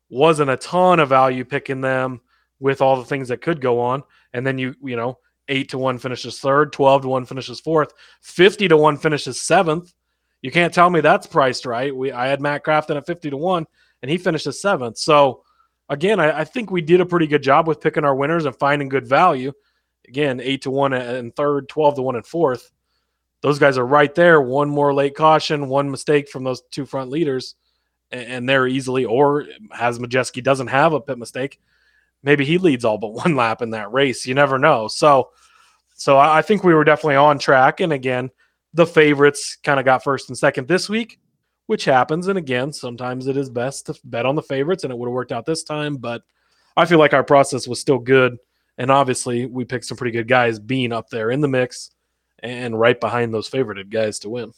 [0.09, 2.21] wasn't a ton of value picking them
[2.59, 5.17] with all the things that could go on, and then you you know
[5.51, 9.93] eight to one finishes third, 12 to one finishes fourth, 50 to one finishes seventh.
[10.41, 11.95] You can't tell me that's priced right.
[11.95, 13.67] We I had Matt Crafton at 50 to one
[14.01, 14.97] and he finished as seventh.
[14.97, 15.43] So
[15.89, 18.55] again, I, I, think we did a pretty good job with picking our winners and
[18.55, 19.51] finding good value.
[20.07, 22.71] Again, eight to one and third, 12 to one and fourth.
[23.41, 24.41] Those guys are right there.
[24.41, 27.55] One more late caution, one mistake from those two front leaders,
[28.11, 31.59] and they're easily, or has Majeski doesn't have a pit mistake,
[32.23, 34.25] maybe he leads all but one lap in that race.
[34.25, 34.87] You never know.
[34.87, 35.31] So
[36.01, 37.79] so I think we were definitely on track.
[37.79, 38.31] And again,
[38.73, 41.19] the favorites kind of got first and second this week.
[41.71, 42.27] which happens.
[42.27, 45.13] And again, sometimes it is best to bet on the favorites, and it would have
[45.13, 45.95] worked out this time.
[45.95, 46.21] But
[46.75, 48.37] I feel like our process was still good.
[48.77, 51.91] And obviously, we picked some pretty good guys being up there in the mix
[52.39, 54.51] and right behind those favorited guys to win.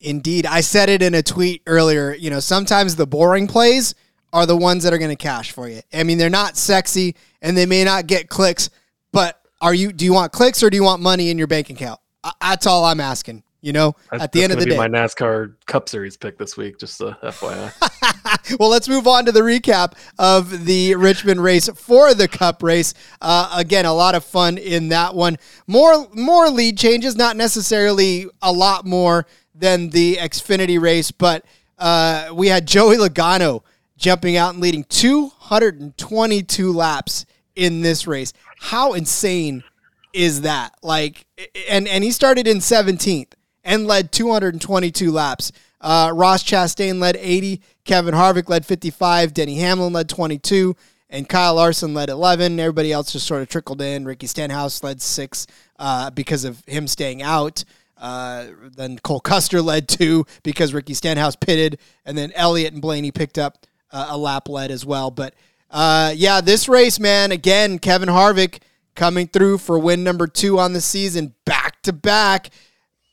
[0.00, 0.46] Indeed.
[0.46, 2.14] I said it in a tweet earlier.
[2.14, 3.94] You know, sometimes the boring plays
[4.32, 5.82] are the ones that are going to cash for you.
[5.92, 8.70] I mean, they're not sexy and they may not get clicks,
[9.12, 11.70] but are you do you want clicks or do you want money in your bank
[11.70, 11.98] account?
[12.40, 13.42] That's all I'm asking.
[13.62, 16.56] You know, That's, at the end of the day, my NASCAR Cup Series pick this
[16.56, 16.78] week.
[16.78, 18.58] Just a FYI.
[18.60, 22.94] well, let's move on to the recap of the Richmond race for the Cup race.
[23.20, 25.36] Uh, again, a lot of fun in that one.
[25.66, 31.44] More more lead changes, not necessarily a lot more than the Xfinity race, but
[31.76, 33.64] uh, we had Joey Logano
[33.96, 37.26] jumping out and leading 222 laps
[37.56, 38.32] in this race.
[38.60, 39.64] How insane
[40.12, 40.74] is that?
[40.82, 41.26] Like,
[41.68, 43.32] and and he started in 17th
[43.64, 45.50] and led 222 laps.
[45.80, 47.60] Uh, Ross Chastain led 80.
[47.84, 49.34] Kevin Harvick led 55.
[49.34, 50.74] Denny Hamlin led 22.
[51.08, 52.58] And Kyle Larson led 11.
[52.58, 54.04] Everybody else just sort of trickled in.
[54.04, 55.46] Ricky Stenhouse led six
[55.78, 57.64] uh, because of him staying out.
[57.96, 61.78] Uh, then Cole Custer led two because Ricky Stenhouse pitted.
[62.04, 65.10] And then Elliott and Blaney picked up uh, a lap led as well.
[65.10, 65.34] But
[65.76, 68.62] uh, yeah, this race, man, again, Kevin Harvick
[68.94, 72.48] coming through for win number two on the season, back to back.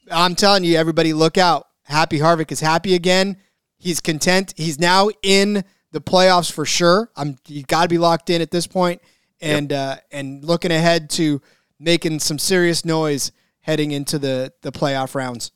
[0.10, 1.67] I'm telling you, everybody, look out.
[1.84, 3.36] Happy Harvick is happy again.
[3.78, 4.54] He's content.
[4.56, 7.12] He's now in the playoffs for sure.
[7.17, 9.02] I'm you got to be locked in at this point,
[9.41, 9.97] and yep.
[9.97, 11.41] uh, and looking ahead to
[11.82, 15.52] making some serious noise heading into the the playoff rounds.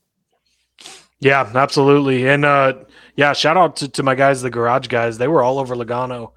[1.22, 2.74] Yeah, absolutely, and uh,
[3.16, 5.18] yeah, shout out to, to my guys, the garage guys.
[5.18, 6.34] They were all over Logano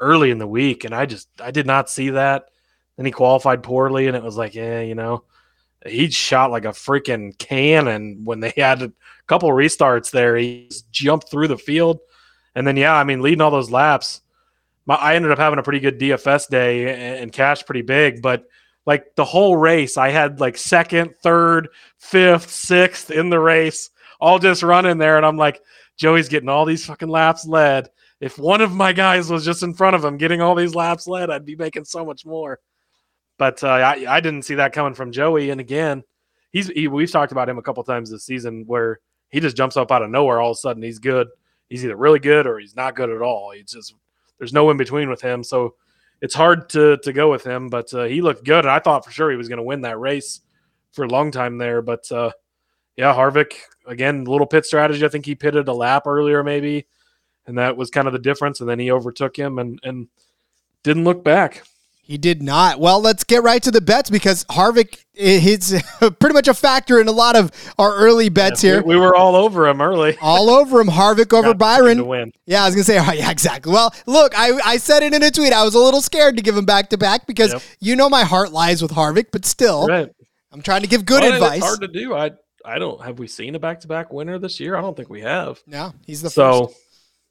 [0.00, 2.46] early in the week, and I just I did not see that.
[2.96, 5.24] Then he qualified poorly, and it was like, yeah, you know,
[5.84, 8.92] he shot like a freaking cannon when they had a
[9.26, 10.36] couple restarts there.
[10.36, 12.00] He jumped through the field.
[12.54, 14.22] And then, yeah, I mean, leading all those laps,
[14.86, 16.88] my, I ended up having a pretty good DFS day
[17.20, 18.22] and, and pretty big.
[18.22, 18.44] But
[18.86, 24.38] like the whole race, I had like second, third, fifth, sixth in the race, all
[24.38, 25.16] just running there.
[25.16, 25.60] And I'm like,
[25.96, 27.88] Joey's getting all these fucking laps led.
[28.20, 31.06] If one of my guys was just in front of him getting all these laps
[31.06, 32.60] led, I'd be making so much more.
[33.38, 35.50] But uh, I, I didn't see that coming from Joey.
[35.50, 36.02] And again,
[36.52, 39.76] he's he, we've talked about him a couple times this season where he just jumps
[39.76, 40.40] up out of nowhere.
[40.40, 41.28] All of a sudden, he's good.
[41.68, 43.50] He's either really good or he's not good at all.
[43.50, 43.94] He's just
[44.38, 45.42] there's no in between with him.
[45.42, 45.74] So
[46.22, 47.68] it's hard to to go with him.
[47.68, 49.82] But uh, he looked good, and I thought for sure he was going to win
[49.82, 50.40] that race
[50.92, 51.82] for a long time there.
[51.82, 52.32] But uh,
[52.96, 53.52] yeah, Harvick
[53.86, 55.04] again, little pit strategy.
[55.04, 56.86] I think he pitted a lap earlier, maybe,
[57.46, 58.60] and that was kind of the difference.
[58.60, 60.08] And then he overtook him and and
[60.82, 61.62] didn't look back.
[62.06, 62.78] He did not.
[62.78, 65.82] Well, let's get right to the bets because Harvick is
[66.20, 68.80] pretty much a factor in a lot of our early bets here.
[68.80, 70.16] We, we, were all over him early.
[70.22, 70.86] all over him.
[70.86, 71.96] Harvick over Byron.
[71.96, 72.32] To win.
[72.46, 73.00] Yeah, I was gonna say.
[73.00, 73.72] Oh, yeah, exactly.
[73.72, 75.52] Well, look, I, I said it in a tweet.
[75.52, 77.62] I was a little scared to give him back to back because yep.
[77.80, 80.08] you know my heart lies with Harvick, but still, right.
[80.52, 81.56] I'm trying to give good well, advice.
[81.56, 82.14] It's hard to do.
[82.14, 82.30] I
[82.66, 84.76] I don't have we seen a back to back winner this year.
[84.76, 85.62] I don't think we have.
[85.66, 86.66] No, he's the so.
[86.66, 86.80] First.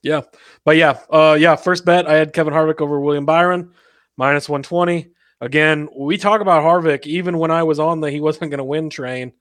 [0.02, 0.22] Yeah,
[0.64, 1.56] but yeah, uh, yeah.
[1.56, 3.72] First bet, I had Kevin Harvick over William Byron
[4.16, 5.10] minus 120.
[5.40, 8.64] Again, we talk about Harvick even when I was on the he wasn't going to
[8.64, 9.32] win train.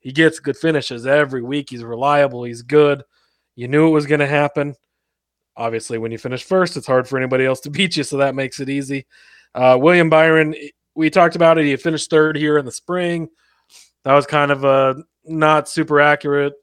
[0.00, 1.70] He gets good finishes every week.
[1.70, 2.44] He's reliable.
[2.44, 3.02] He's good.
[3.56, 4.74] You knew it was going to happen.
[5.56, 8.34] Obviously, when you finish first, it's hard for anybody else to beat you, so that
[8.34, 9.06] makes it easy.
[9.54, 10.54] Uh, William Byron,
[10.94, 11.64] we talked about it.
[11.64, 13.28] He finished third here in the spring.
[14.04, 16.54] That was kind of a not super accurate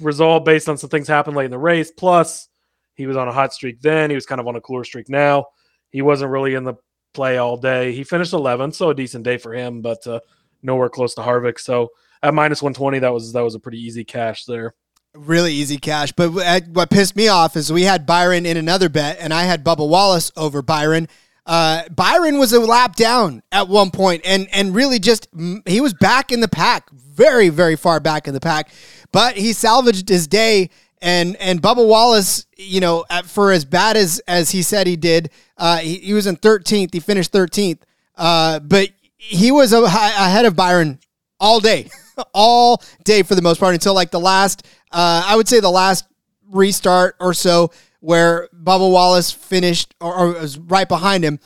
[0.00, 1.90] result based on some things happened late in the race.
[1.90, 2.48] Plus,
[2.94, 4.10] he was on a hot streak then.
[4.10, 5.46] He was kind of on a cooler streak now.
[5.90, 6.74] He wasn't really in the
[7.14, 7.92] play all day.
[7.92, 10.20] He finished 11th, so a decent day for him, but uh,
[10.62, 11.58] nowhere close to Harvick.
[11.58, 11.90] So
[12.22, 14.74] at minus 120, that was that was a pretty easy cash there.
[15.14, 16.12] Really easy cash.
[16.12, 16.32] But
[16.68, 19.88] what pissed me off is we had Byron in another bet, and I had Bubba
[19.88, 21.08] Wallace over Byron.
[21.46, 25.28] Uh, Byron was a lap down at one point, and and really just
[25.64, 28.70] he was back in the pack, very very far back in the pack,
[29.12, 34.20] but he salvaged his day and and Bubba Wallace, you know, for as bad as
[34.26, 36.92] as he said he did, uh, he, he was in 13th.
[36.92, 37.78] He finished 13th,
[38.16, 40.98] uh, but he was a, ahead of Byron
[41.38, 41.90] all day,
[42.34, 44.66] all day for the most part until like the last.
[44.90, 46.06] Uh, I would say the last
[46.48, 47.70] restart or so
[48.06, 51.40] where Bubba Wallace finished or, or was right behind him.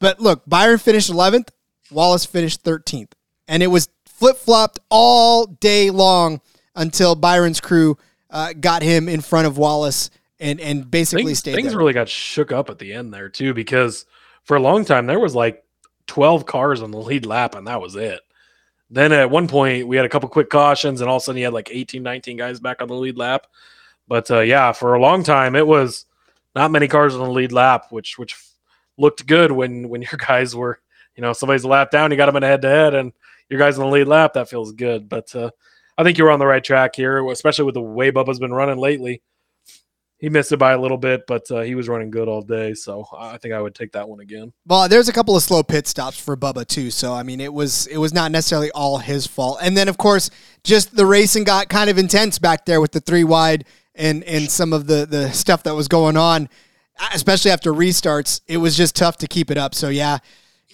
[0.00, 1.50] But look, Byron finished 11th,
[1.90, 3.12] Wallace finished 13th,
[3.46, 6.40] and it was flip flopped all day long
[6.74, 7.98] until Byron's crew
[8.30, 10.08] uh, got him in front of Wallace
[10.40, 11.56] and and basically things, stayed.
[11.56, 11.78] Things there.
[11.78, 14.06] really got shook up at the end there too because
[14.44, 15.62] for a long time there was like
[16.06, 18.20] twelve cars on the lead lap and that was it.
[18.88, 21.38] Then at one point we had a couple quick cautions and all of a sudden
[21.38, 23.46] you had like 18, 19 guys back on the lead lap.
[24.08, 26.06] But uh, yeah, for a long time it was
[26.54, 28.34] not many cars on the lead lap, which which
[28.96, 30.80] looked good when when your guys were
[31.14, 33.12] you know somebody's a lap down, you got them in a head to head, and
[33.48, 34.34] your guys on the lead lap.
[34.34, 35.08] That feels good.
[35.08, 35.50] But uh,
[35.96, 38.78] I think you're on the right track here, especially with the way Bubba's been running
[38.78, 39.22] lately.
[40.18, 42.74] He missed it by a little bit, but uh, he was running good all day,
[42.74, 44.52] so I think I would take that one again.
[44.66, 47.52] Well, there's a couple of slow pit stops for Bubba too, so I mean, it
[47.52, 49.58] was it was not necessarily all his fault.
[49.62, 50.30] And then, of course,
[50.64, 53.64] just the racing got kind of intense back there with the three wide
[53.98, 56.48] and and some of the the stuff that was going on,
[57.12, 58.40] especially after restarts.
[58.46, 59.74] It was just tough to keep it up.
[59.74, 60.18] So yeah,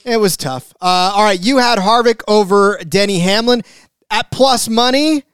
[0.05, 0.73] it was tough.
[0.81, 3.63] Uh, all right, you had Harvick over Denny Hamlin
[4.11, 5.25] at plus money.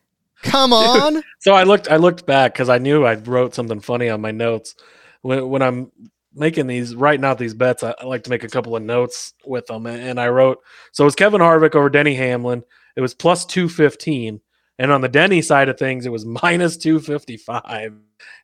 [0.43, 1.23] Come on.
[1.41, 4.31] so I looked I looked back because I knew I wrote something funny on my
[4.31, 4.75] notes.
[5.23, 5.91] When when I'm
[6.33, 9.35] making these writing out these bets, I, I like to make a couple of notes
[9.45, 9.87] with them.
[9.87, 10.59] And I wrote
[10.93, 12.63] so it was Kevin Harvick over Denny Hamlin.
[12.97, 14.41] It was plus two fifteen.
[14.81, 17.95] And on the Denny side of things, it was minus 255.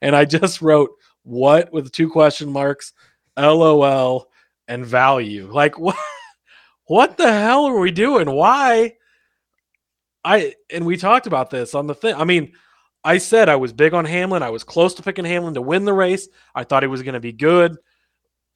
[0.03, 0.91] And I just wrote
[1.23, 2.93] what with two question marks,
[3.39, 4.29] LOL,
[4.69, 5.51] and value.
[5.51, 5.97] Like what
[6.85, 8.31] what the hell are we doing?
[8.31, 8.93] Why?
[10.25, 12.15] I and we talked about this on the thing.
[12.15, 12.53] I mean,
[13.03, 14.43] I said I was big on Hamlin.
[14.43, 16.29] I was close to picking Hamlin to win the race.
[16.55, 17.79] I thought he was going to be good.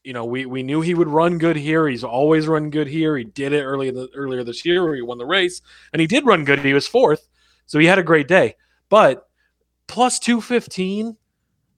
[0.04, 1.88] You know, we we knew he would run good here.
[1.88, 3.16] He's always run good here.
[3.16, 5.62] He did it early the, earlier this year where he won the race,
[5.94, 6.58] and he did run good.
[6.58, 7.29] He was fourth,
[7.70, 8.56] so he had a great day.
[8.88, 9.28] But
[9.86, 11.16] plus two fifteen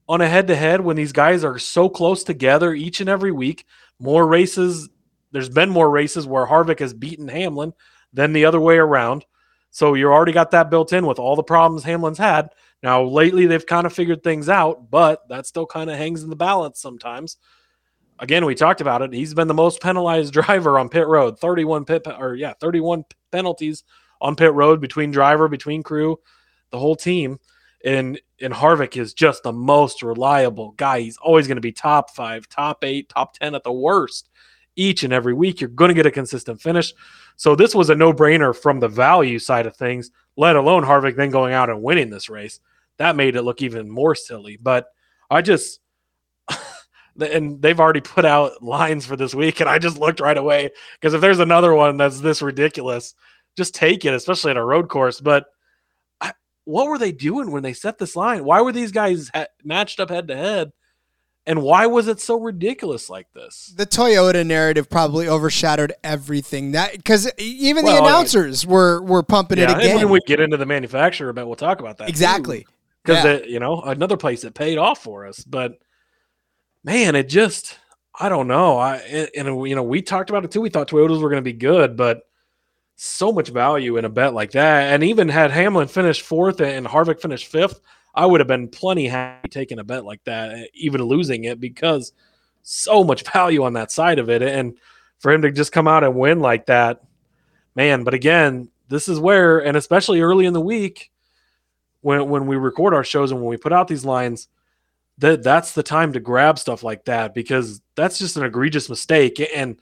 [0.09, 3.31] on a head to head when these guys are so close together each and every
[3.31, 3.67] week.
[3.99, 4.89] More races.
[5.31, 7.73] There's been more races where Harvick has beaten Hamlin
[8.11, 9.23] than the other way around.
[9.69, 12.49] So you already got that built in with all the problems Hamlin's had.
[12.81, 16.31] Now, lately they've kind of figured things out, but that still kind of hangs in
[16.31, 17.37] the balance sometimes.
[18.17, 19.13] Again, we talked about it.
[19.13, 21.39] He's been the most penalized driver on pit road.
[21.39, 23.83] 31 pit or yeah, 31 penalties
[24.23, 26.19] on pit road between driver, between crew,
[26.71, 27.39] the whole team.
[27.85, 31.01] And and Harvick is just the most reliable guy.
[31.01, 34.29] He's always going to be top 5, top 8, top 10 at the worst
[34.75, 35.61] each and every week.
[35.61, 36.93] You're going to get a consistent finish.
[37.35, 41.15] So this was a no brainer from the value side of things, let alone Harvick
[41.15, 42.59] then going out and winning this race.
[42.97, 44.57] That made it look even more silly.
[44.61, 44.87] But
[45.29, 45.79] I just,
[47.19, 50.71] and they've already put out lines for this week, and I just looked right away
[50.99, 53.15] because if there's another one that's this ridiculous,
[53.57, 55.19] just take it, especially at a road course.
[55.21, 55.45] But
[56.21, 56.33] I,
[56.65, 58.43] what were they doing when they set this line?
[58.43, 60.71] Why were these guys ha- matched up head to head?
[61.45, 63.73] And why was it so ridiculous like this?
[63.75, 66.71] The Toyota narrative probably overshadowed everything.
[66.71, 69.97] That because even well, the announcers were were pumping yeah, it again.
[69.97, 72.65] when we get into the manufacturer, but we'll talk about that exactly
[73.03, 73.45] because yeah.
[73.45, 75.43] you know another place that paid off for us.
[75.43, 75.79] But
[76.85, 77.77] man, it just
[78.17, 78.77] I don't know.
[78.77, 78.97] I
[79.35, 80.61] and you know we talked about it too.
[80.61, 82.21] We thought Toyotas were going to be good, but
[83.03, 84.93] so much value in a bet like that.
[84.93, 87.81] And even had Hamlin finished fourth and Harvick finished fifth,
[88.15, 91.59] I would have been plenty happy taking a bet like that, eh, even losing it,
[91.59, 92.13] because
[92.61, 94.41] so much value on that side of it.
[94.41, 94.77] And
[95.19, 97.03] for him to just come out and win like that,
[97.75, 98.05] man.
[98.05, 101.11] But again, this is where, and especially early in the week,
[102.01, 104.47] when when we record our shows and when we put out these lines,
[105.17, 109.41] that that's the time to grab stuff like that because that's just an egregious mistake.
[109.53, 109.77] And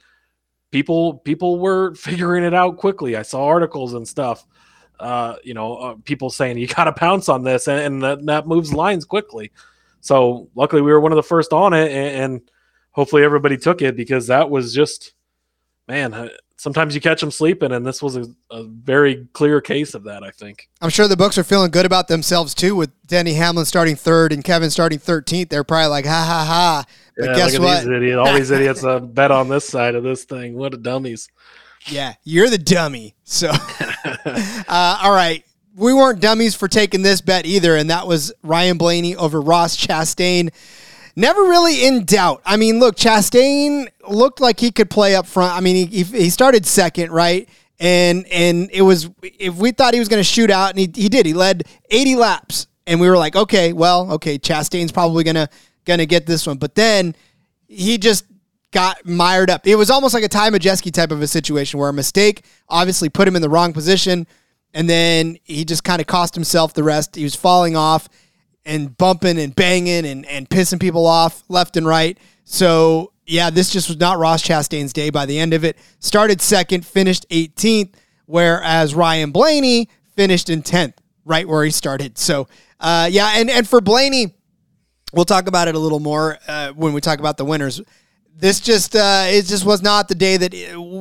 [0.72, 3.16] people people were figuring it out quickly.
[3.16, 4.44] I saw articles and stuff
[5.02, 8.24] uh, you know, uh, people saying you got to pounce on this, and, and that,
[8.26, 9.50] that, moves lines quickly.
[10.00, 12.50] So luckily, we were one of the first on it, and, and
[12.92, 15.14] hopefully everybody took it because that was just,
[15.88, 16.14] man.
[16.14, 20.04] Uh, sometimes you catch them sleeping, and this was a, a, very clear case of
[20.04, 20.22] that.
[20.22, 20.68] I think.
[20.80, 24.32] I'm sure the books are feeling good about themselves too, with Denny Hamlin starting third
[24.32, 25.48] and Kevin starting 13th.
[25.48, 26.84] They're probably like, ha ha ha.
[27.16, 27.84] But yeah, guess what?
[27.84, 30.54] These idiots, all these idiots uh, bet on this side of this thing.
[30.54, 31.28] What a dummies.
[31.86, 33.14] Yeah, you're the dummy.
[33.24, 33.50] So,
[34.24, 35.44] uh, all right.
[35.74, 39.74] We weren't dummies for taking this bet either, and that was Ryan Blaney over Ross
[39.74, 40.50] Chastain.
[41.16, 42.42] Never really in doubt.
[42.44, 45.54] I mean, look, Chastain looked like he could play up front.
[45.54, 47.48] I mean, he, he started second, right?
[47.80, 50.90] And and it was if we thought he was going to shoot out, and he,
[50.94, 51.26] he did.
[51.26, 55.48] He led 80 laps, and we were like, okay, well, okay, Chastain's probably gonna
[55.84, 56.58] gonna get this one.
[56.58, 57.14] But then
[57.68, 58.24] he just
[58.72, 59.66] got mired up.
[59.66, 63.08] It was almost like a Ty Majeski type of a situation where a mistake obviously
[63.08, 64.26] put him in the wrong position,
[64.74, 67.14] and then he just kind of cost himself the rest.
[67.14, 68.08] He was falling off
[68.64, 72.18] and bumping and banging and, and pissing people off left and right.
[72.44, 75.76] So, yeah, this just was not Ross Chastain's day by the end of it.
[75.98, 77.94] Started second, finished 18th,
[78.26, 82.18] whereas Ryan Blaney finished in 10th, right where he started.
[82.18, 82.48] So,
[82.80, 84.34] uh, yeah, and, and for Blaney,
[85.12, 87.80] we'll talk about it a little more uh, when we talk about the winners
[88.36, 90.52] this just uh, it just was not the day that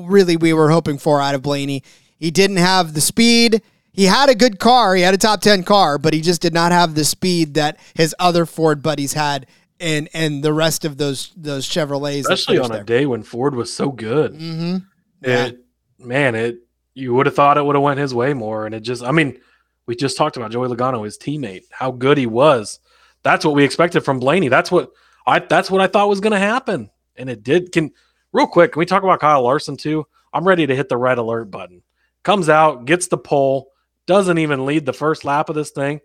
[0.06, 1.84] really we were hoping for out of Blaney.
[2.18, 3.62] He didn't have the speed.
[3.94, 4.96] He had a good car.
[4.96, 7.78] He had a top 10 car, but he just did not have the speed that
[7.94, 9.48] his other Ford buddies had
[9.80, 12.22] and and the rest of those those Chevrolets.
[12.22, 14.34] Especially on a day when Ford was so good.
[14.34, 14.78] Mm-hmm.
[15.22, 15.46] Yeah.
[15.48, 15.60] It,
[16.00, 16.60] man, it
[16.94, 18.66] you would have thought it would have went his way more.
[18.66, 19.40] And it just I mean,
[19.88, 22.80] we just talked about Joey Logano, his teammate, how good he was.
[23.24, 24.48] That's what we expected from Blaney.
[24.48, 24.92] That's what
[25.26, 26.90] I that's what I thought was gonna happen.
[27.16, 27.72] And it did.
[27.72, 27.92] Can
[28.32, 30.08] real quick, can we talk about Kyle Larson too?
[30.34, 31.84] I'm ready to hit the red alert button.
[32.24, 33.72] Comes out, gets the pole,
[34.08, 36.02] doesn't even lead the first lap of this thing.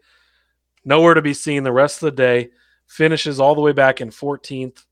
[0.85, 2.51] Nowhere to be seen the rest of the day.
[2.87, 4.85] Finishes all the way back in 14th.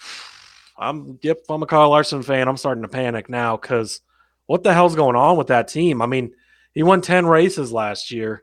[0.76, 2.48] I'm yep, I'm a Kyle Larson fan.
[2.48, 4.00] I'm starting to panic now because
[4.46, 6.02] what the hell's going on with that team?
[6.02, 6.34] I mean,
[6.72, 8.42] he won 10 races last year.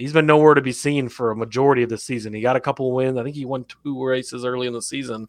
[0.00, 2.32] He's been nowhere to be seen for a majority of the season.
[2.32, 3.18] He got a couple of wins.
[3.18, 5.28] I think he won two races early in the season,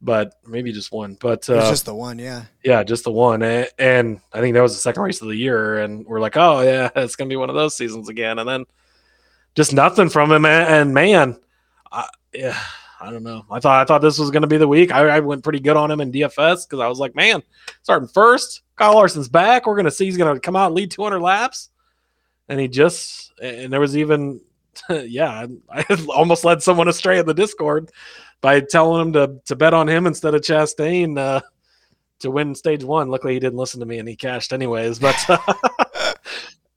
[0.00, 1.16] but maybe just one.
[1.20, 2.44] But uh, just the one, yeah.
[2.62, 3.42] yeah, just the one.
[3.42, 5.78] And I think that was the second race of the year.
[5.80, 8.38] And we're like, oh, yeah, it's going to be one of those seasons again.
[8.38, 8.64] And then
[9.56, 10.44] just nothing from him.
[10.44, 11.36] And, man,
[11.90, 12.56] I, yeah,
[13.00, 13.44] I don't know.
[13.50, 14.92] I thought I thought this was going to be the week.
[14.92, 17.42] I, I went pretty good on him in DFS because I was like, man,
[17.82, 19.66] starting first, Kyle Larson's back.
[19.66, 21.69] We're going to see he's going to come out and lead 200 laps.
[22.50, 24.40] And he just, and there was even,
[24.90, 27.90] yeah, I almost led someone astray in the Discord
[28.40, 31.40] by telling him to to bet on him instead of Chastain uh,
[32.18, 33.08] to win stage one.
[33.08, 34.98] Luckily, he didn't listen to me and he cashed anyways.
[34.98, 35.16] But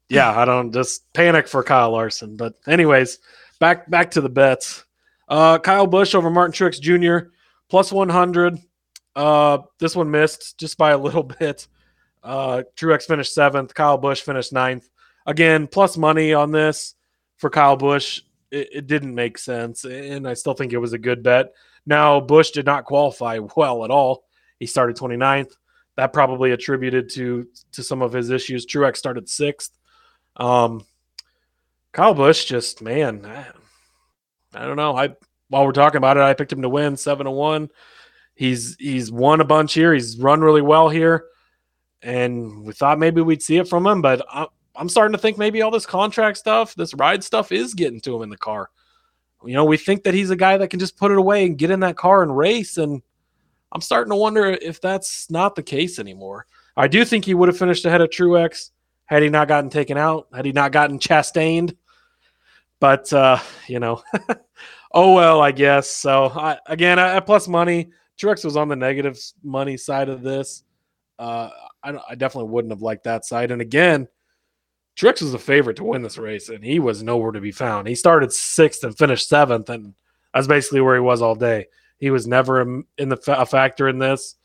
[0.10, 2.36] yeah, I don't just panic for Kyle Larson.
[2.36, 3.20] But anyways,
[3.60, 4.86] back back to the bets.
[5.28, 7.30] Uh, Kyle Busch over Martin Truex Jr.
[7.70, 8.60] plus one hundred.
[9.16, 11.68] Uh, this one missed just by a little bit.
[12.24, 13.74] Uh, Truex finished seventh.
[13.74, 14.88] Kyle Busch finished ninth.
[15.26, 16.96] Again, plus money on this
[17.38, 18.22] for Kyle Busch.
[18.52, 21.54] It, it didn't make sense, and I still think it was a good bet.
[21.86, 24.26] Now, Busch did not qualify well at all.
[24.60, 25.52] He started 29th.
[25.96, 28.66] That probably attributed to to some of his issues.
[28.66, 29.78] Truex started sixth.
[30.36, 30.86] Um,
[31.92, 33.46] Kyle Busch just man, I,
[34.56, 34.96] I don't know.
[34.96, 35.16] I
[35.50, 37.70] while we're talking about it, I picked him to win seven to one.
[38.34, 39.94] He's he's won a bunch here.
[39.94, 41.26] He's run really well here,
[42.02, 44.02] and we thought maybe we'd see it from him.
[44.02, 47.74] But I, I'm starting to think maybe all this contract stuff, this ride stuff, is
[47.74, 48.70] getting to him in the car.
[49.46, 51.58] You know, we think that he's a guy that can just put it away and
[51.58, 53.02] get in that car and race, and
[53.72, 56.46] I'm starting to wonder if that's not the case anymore.
[56.78, 58.72] I do think he would have finished ahead of Truex
[59.06, 61.76] had he not gotten taken out, had he not gotten chastained.
[62.80, 64.02] But uh, you know,
[64.92, 65.90] oh well, I guess.
[65.90, 67.92] So I, again, I, plus money.
[68.18, 70.64] Truex was on the negative money side of this.
[71.18, 71.50] Uh,
[71.84, 73.52] I, I definitely wouldn't have liked that side.
[73.52, 74.08] And again,
[74.96, 77.88] Truex was a favorite to win this race, and he was nowhere to be found.
[77.88, 79.94] He started sixth and finished seventh, and
[80.34, 81.68] that's basically where he was all day.
[81.98, 84.36] He was never in the a factor in this.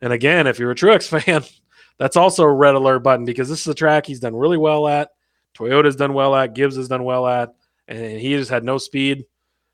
[0.00, 1.42] And again, if you're a Truex fan,
[1.98, 4.86] that's also a red alert button because this is a track he's done really well
[4.86, 5.10] at.
[5.54, 6.54] Toyota's done well at.
[6.54, 7.52] Gibbs has done well at,
[7.88, 9.24] and he just had no speed.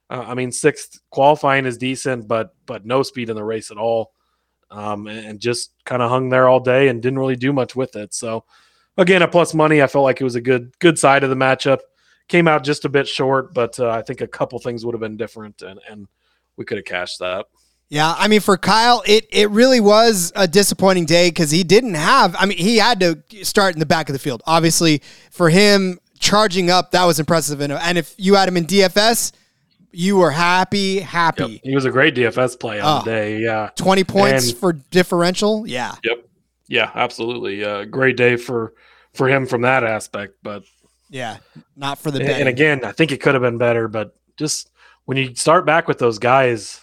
[0.08, 3.76] Uh, I mean, sixth qualifying is decent, but but no speed in the race at
[3.76, 4.12] all,
[4.70, 7.76] um, and, and just kind of hung there all day and didn't really do much
[7.76, 8.14] with it.
[8.14, 8.44] So
[8.96, 9.82] again, a plus money.
[9.82, 11.78] I felt like it was a good good side of the matchup.
[12.28, 15.00] Came out just a bit short, but uh, I think a couple things would have
[15.00, 16.08] been different, and and
[16.56, 17.46] we could have cashed that.
[17.88, 21.94] Yeah, I mean, for Kyle, it it really was a disappointing day because he didn't
[21.94, 22.34] have.
[22.38, 24.42] I mean, he had to start in the back of the field.
[24.44, 27.60] Obviously, for him charging up, that was impressive.
[27.60, 29.30] And, and if you had him in DFS,
[29.92, 31.44] you were happy, happy.
[31.44, 31.60] Yep.
[31.62, 33.04] He was a great DFS play on Oh.
[33.04, 33.38] the day.
[33.38, 33.70] Yeah.
[33.76, 35.64] Twenty points And- for differential.
[35.64, 36.26] Yeah, Yep.
[36.68, 37.64] Yeah, absolutely.
[37.64, 38.72] Uh, great day for
[39.16, 40.34] for him from that aspect.
[40.42, 40.64] But
[41.08, 41.38] yeah,
[41.76, 43.88] not for the and, and again, I think it could have been better.
[43.88, 44.70] But just
[45.04, 46.80] when you start back with those guys,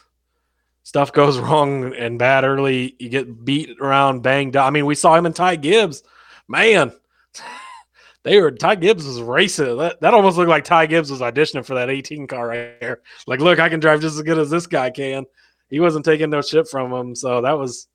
[0.83, 2.95] stuff goes wrong and bad early.
[2.99, 4.67] You get beat around, banged up.
[4.67, 6.03] I mean, we saw him and Ty Gibbs.
[6.47, 6.91] Man,
[8.23, 9.77] they were Ty Gibbs was racing.
[9.77, 13.01] That, that almost looked like Ty Gibbs was auditioning for that 18 car right there.
[13.27, 15.25] Like, look, I can drive just as good as this guy can.
[15.69, 17.15] He wasn't taking no shit from him.
[17.15, 17.87] So that was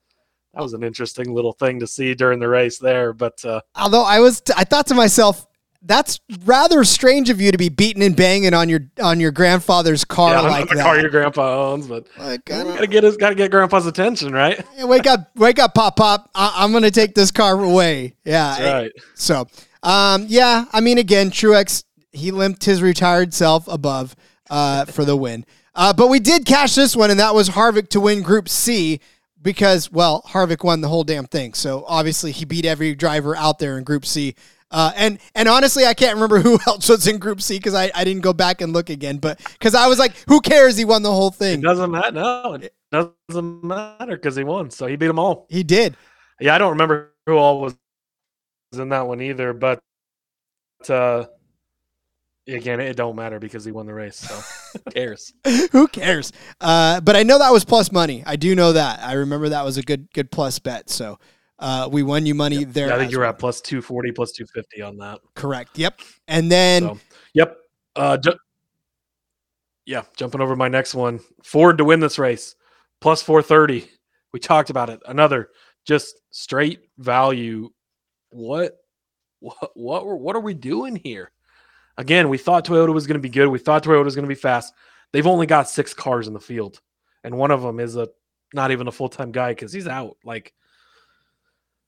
[0.59, 3.13] that was an interesting little thing to see during the race there.
[3.13, 5.47] But uh, Although I was, I thought to myself,
[5.83, 10.05] that's rather strange of you to be beating and banging on your on your grandfather's
[10.05, 10.83] car yeah, like the that.
[10.83, 14.59] car your grandpa owns, but Like, I gotta get his gotta get grandpa's attention, right?
[14.75, 16.29] Hey, wake up, wake up, pop, pop!
[16.35, 18.17] I- I'm gonna take this car away.
[18.25, 18.93] Yeah, That's right.
[19.15, 19.47] So,
[19.85, 24.17] um, yeah, I mean, again, Truex he limped his retired self above
[24.51, 25.47] uh, for the win.
[25.77, 28.99] Uh, but we did cash this one, and that was Harvick to win Group C
[29.43, 31.55] because, well, Harvick won the whole damn thing.
[31.55, 34.35] So obviously he beat every driver out there in Group C.
[34.71, 37.91] Uh, and and honestly, I can't remember who else was in Group C because I,
[37.95, 39.19] I didn't go back and look again.
[39.19, 40.77] But because I was like, who cares?
[40.77, 41.61] He won the whole thing.
[41.61, 42.13] It doesn't matter.
[42.13, 45.47] No, it doesn't matter because he won, so he beat them all.
[45.49, 45.97] He did.
[46.41, 47.77] Yeah, I don't remember who all was
[48.73, 49.81] in that one either, but
[50.89, 51.25] uh,
[52.49, 54.17] again, it don't matter because he won the race.
[54.17, 54.35] So
[54.73, 55.33] who cares?
[55.73, 56.33] Who cares?
[56.61, 58.23] Uh, but I know that was plus money.
[58.27, 59.01] I do know that.
[59.03, 60.91] I remember that was a good good plus bet.
[60.91, 61.19] So
[61.59, 62.89] uh, we won you money there.
[62.89, 63.31] Yeah, I think you're well.
[63.31, 65.21] at plus two forty, plus two fifty on that.
[65.35, 65.79] correct.
[65.79, 66.01] Yep.
[66.27, 66.99] And then So,
[67.35, 67.57] yep.
[67.97, 68.39] Uh, ju-
[69.89, 71.19] yeah, jumping over my next one.
[71.43, 72.55] Ford to win this race,
[73.01, 73.91] plus 430.
[74.35, 75.01] We talked about it.
[75.07, 75.49] Another
[75.87, 77.71] just straight value.
[78.29, 78.77] What,
[79.41, 81.33] what, what, what are we doing here?
[81.99, 83.49] Again, we thought Toyota was going to be good.
[83.49, 84.73] We thought Toyota was going to be fast.
[85.13, 86.81] They've only got six cars in the field,
[87.25, 88.09] and one of them is a
[88.55, 90.17] not even a full time guy because he's out.
[90.25, 90.55] Like,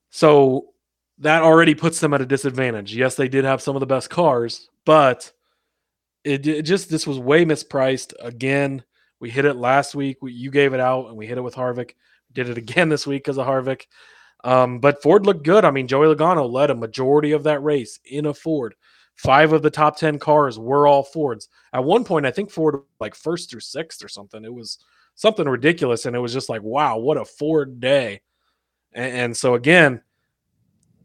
[0.09, 0.73] so
[1.19, 2.93] that already puts them at a disadvantage.
[2.93, 5.31] Yes, they did have some of the best cars, but
[6.25, 8.13] it, it just this was way mispriced.
[8.19, 8.83] Again,
[9.21, 10.17] we hit it last week.
[10.21, 11.91] We, you gave it out, and we hit it with Harvick.
[12.33, 13.85] Did it again this week because of Harvick.
[14.43, 15.63] Um, but Ford looked good.
[15.63, 18.75] I mean, Joey Logano led a majority of that race in a Ford.
[19.15, 21.47] Five of the top ten cars were all Fords.
[21.73, 24.43] At one point, I think Ford like first through sixth or something.
[24.43, 24.79] It was
[25.15, 28.21] something ridiculous, and it was just like, wow, what a Ford day.
[28.93, 30.01] And, and so again,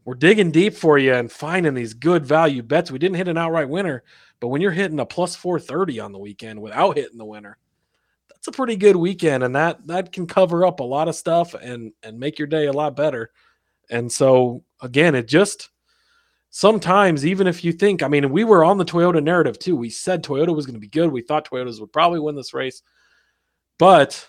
[0.07, 2.89] we're digging deep for you and finding these good value bets.
[2.89, 4.03] We didn't hit an outright winner,
[4.39, 7.57] but when you're hitting a plus 430 on the weekend without hitting the winner,
[8.29, 11.53] that's a pretty good weekend and that that can cover up a lot of stuff
[11.55, 13.31] and and make your day a lot better.
[13.89, 15.69] And so again, it just
[16.57, 19.75] sometimes even if you think, I mean, we were on the Toyota narrative too.
[19.75, 21.11] We said Toyota was going to be good.
[21.11, 22.81] We thought Toyotas would probably win this race.
[23.77, 24.27] But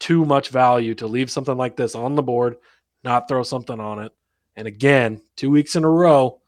[0.00, 2.56] too much value to leave something like this on the board,
[3.04, 4.10] not throw something on it.
[4.56, 6.40] And again, two weeks in a row,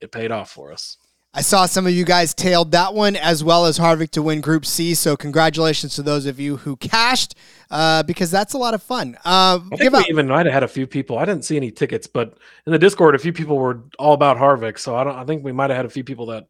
[0.00, 0.96] it paid off for us.
[1.34, 4.40] I saw some of you guys tailed that one as well as Harvick to win
[4.40, 4.94] Group C.
[4.94, 7.34] So congratulations to those of you who cashed
[7.70, 9.16] uh, because that's a lot of fun.
[9.24, 10.08] Uh, I think we out.
[10.08, 11.18] even might have had a few people.
[11.18, 14.38] I didn't see any tickets, but in the Discord, a few people were all about
[14.38, 14.78] Harvick.
[14.78, 15.16] So I don't.
[15.16, 16.48] I think we might have had a few people that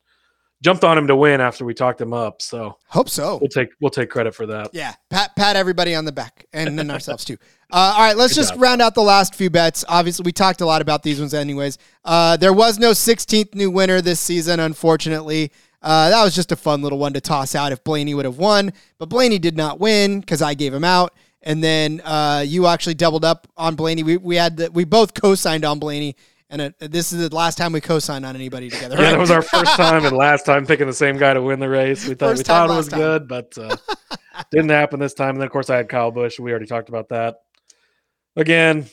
[0.62, 2.42] jumped on him to win after we talked him up.
[2.42, 3.38] So Hope so.
[3.40, 4.70] we'll take we'll take credit for that.
[4.72, 7.36] Yeah, pat pat everybody on the back, and then ourselves too.
[7.70, 8.62] Uh, all right, let's Good just job.
[8.62, 9.84] round out the last few bets.
[9.88, 11.76] Obviously, we talked a lot about these ones, anyways.
[12.04, 15.52] Uh, there was no 16th new winner this season, unfortunately.
[15.82, 18.38] Uh, that was just a fun little one to toss out if Blaney would have
[18.38, 22.66] won, but Blaney did not win because I gave him out, and then uh, you
[22.66, 24.02] actually doubled up on Blaney.
[24.02, 26.16] We we had the, we both co-signed on Blaney,
[26.50, 28.96] and uh this is the last time we co-signed on anybody together.
[28.96, 29.10] Yeah, right?
[29.12, 31.68] that was our first time and last time picking the same guy to win the
[31.68, 32.06] race.
[32.06, 32.98] We thought First we time, thought it was time.
[33.00, 33.76] good, but uh,
[34.50, 35.30] didn't happen this time.
[35.30, 36.38] And then of course I had Kyle Busch.
[36.38, 37.40] We already talked about that.
[38.36, 38.86] Again,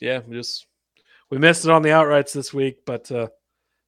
[0.00, 0.66] yeah, we just
[1.30, 3.28] we missed it on the outrights this week, but uh,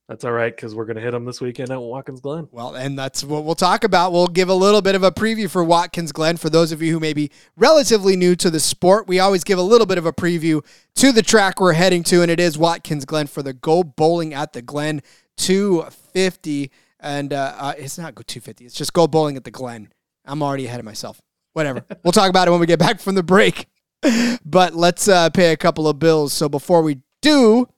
[0.09, 2.49] that's all right because we're gonna hit them this weekend at Watkins Glen.
[2.51, 4.11] Well, and that's what we'll talk about.
[4.11, 6.93] We'll give a little bit of a preview for Watkins Glen for those of you
[6.93, 9.07] who may be relatively new to the sport.
[9.07, 10.65] We always give a little bit of a preview
[10.97, 14.33] to the track we're heading to, and it is Watkins Glen for the Go Bowling
[14.33, 15.03] at the Glen
[15.37, 16.71] 250.
[17.01, 19.93] And uh, uh, it's not Go 250, it's just Go Bowling at the Glen.
[20.25, 21.21] I'm already ahead of myself.
[21.53, 21.85] Whatever.
[22.03, 23.67] we'll talk about it when we get back from the break.
[24.45, 26.33] But let's uh, pay a couple of bills.
[26.33, 27.69] So before we do,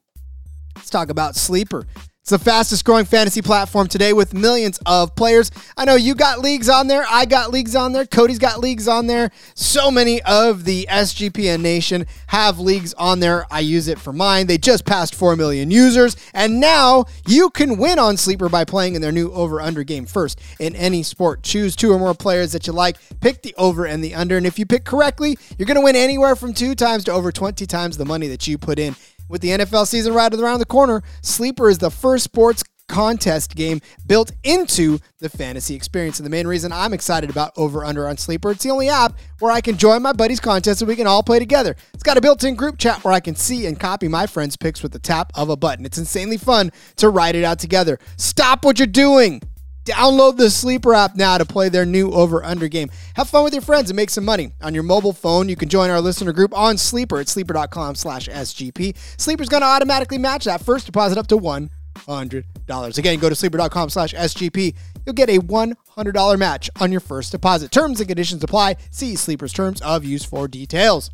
[0.76, 1.84] Let's talk about Sleeper.
[2.30, 5.50] It's the fastest growing fantasy platform today with millions of players.
[5.76, 7.04] I know you got leagues on there.
[7.10, 8.06] I got leagues on there.
[8.06, 9.32] Cody's got leagues on there.
[9.56, 13.46] So many of the SGPN Nation have leagues on there.
[13.50, 14.46] I use it for mine.
[14.46, 16.16] They just passed 4 million users.
[16.32, 20.06] And now you can win on Sleeper by playing in their new over under game
[20.06, 21.42] first in any sport.
[21.42, 24.36] Choose two or more players that you like, pick the over and the under.
[24.36, 27.32] And if you pick correctly, you're going to win anywhere from two times to over
[27.32, 28.94] 20 times the money that you put in.
[29.30, 33.80] With the NFL season right around the corner, Sleeper is the first sports contest game
[34.04, 36.18] built into the fantasy experience.
[36.18, 39.16] And the main reason I'm excited about Over Under on Sleeper, it's the only app
[39.38, 41.76] where I can join my buddies' contest and we can all play together.
[41.94, 44.82] It's got a built-in group chat where I can see and copy my friends' picks
[44.82, 45.86] with the tap of a button.
[45.86, 48.00] It's insanely fun to write it out together.
[48.16, 49.40] Stop what you're doing.
[49.84, 52.90] Download the Sleeper app now to play their new over under game.
[53.14, 54.52] Have fun with your friends and make some money.
[54.62, 58.28] On your mobile phone, you can join our listener group on Sleeper at sleeper.com slash
[58.28, 58.96] SGP.
[59.18, 62.98] Sleeper's going to automatically match that first deposit up to $100.
[62.98, 64.74] Again, go to sleeper.com slash SGP.
[65.06, 67.70] You'll get a $100 match on your first deposit.
[67.70, 68.76] Terms and conditions apply.
[68.90, 71.10] See Sleeper's terms of use for details.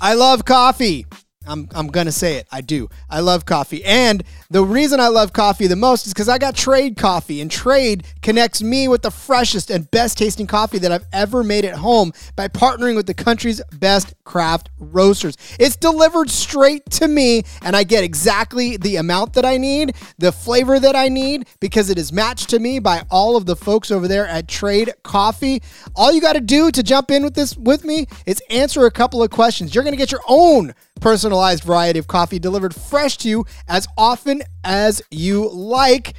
[0.00, 1.06] I love coffee.
[1.46, 2.46] I'm, I'm going to say it.
[2.50, 2.88] I do.
[3.08, 3.84] I love coffee.
[3.84, 7.50] And the reason I love coffee the most is because I got Trade Coffee, and
[7.50, 11.76] Trade connects me with the freshest and best tasting coffee that I've ever made at
[11.76, 15.36] home by partnering with the country's best craft roasters.
[15.58, 20.32] It's delivered straight to me, and I get exactly the amount that I need, the
[20.32, 23.90] flavor that I need, because it is matched to me by all of the folks
[23.90, 25.62] over there at Trade Coffee.
[25.94, 28.90] All you got to do to jump in with this with me is answer a
[28.90, 29.74] couple of questions.
[29.74, 33.86] You're going to get your own personalized variety of coffee delivered fresh to you as
[33.96, 36.14] often as you like.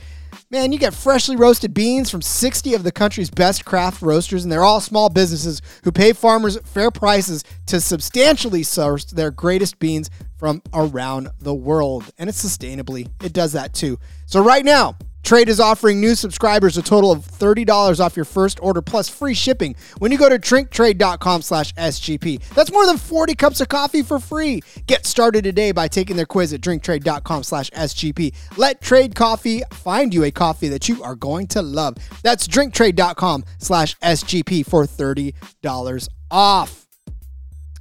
[0.50, 4.52] Man, you get freshly roasted beans from 60 of the country's best craft roasters, and
[4.52, 10.10] they're all small businesses who pay farmers fair prices to substantially source their greatest beans
[10.38, 12.10] from around the world.
[12.18, 14.00] And it's sustainably, it does that too.
[14.26, 14.96] So, right now,
[15.28, 19.34] Trade is offering new subscribers a total of $30 off your first order plus free
[19.34, 22.42] shipping when you go to drinktrade.com slash SGP.
[22.56, 24.62] That's more than 40 cups of coffee for free.
[24.86, 28.34] Get started today by taking their quiz at drinktrade.com slash SGP.
[28.58, 31.96] Let Trade Coffee find you a coffee that you are going to love.
[32.24, 36.88] That's drinktrade.com slash SGP for $30 off.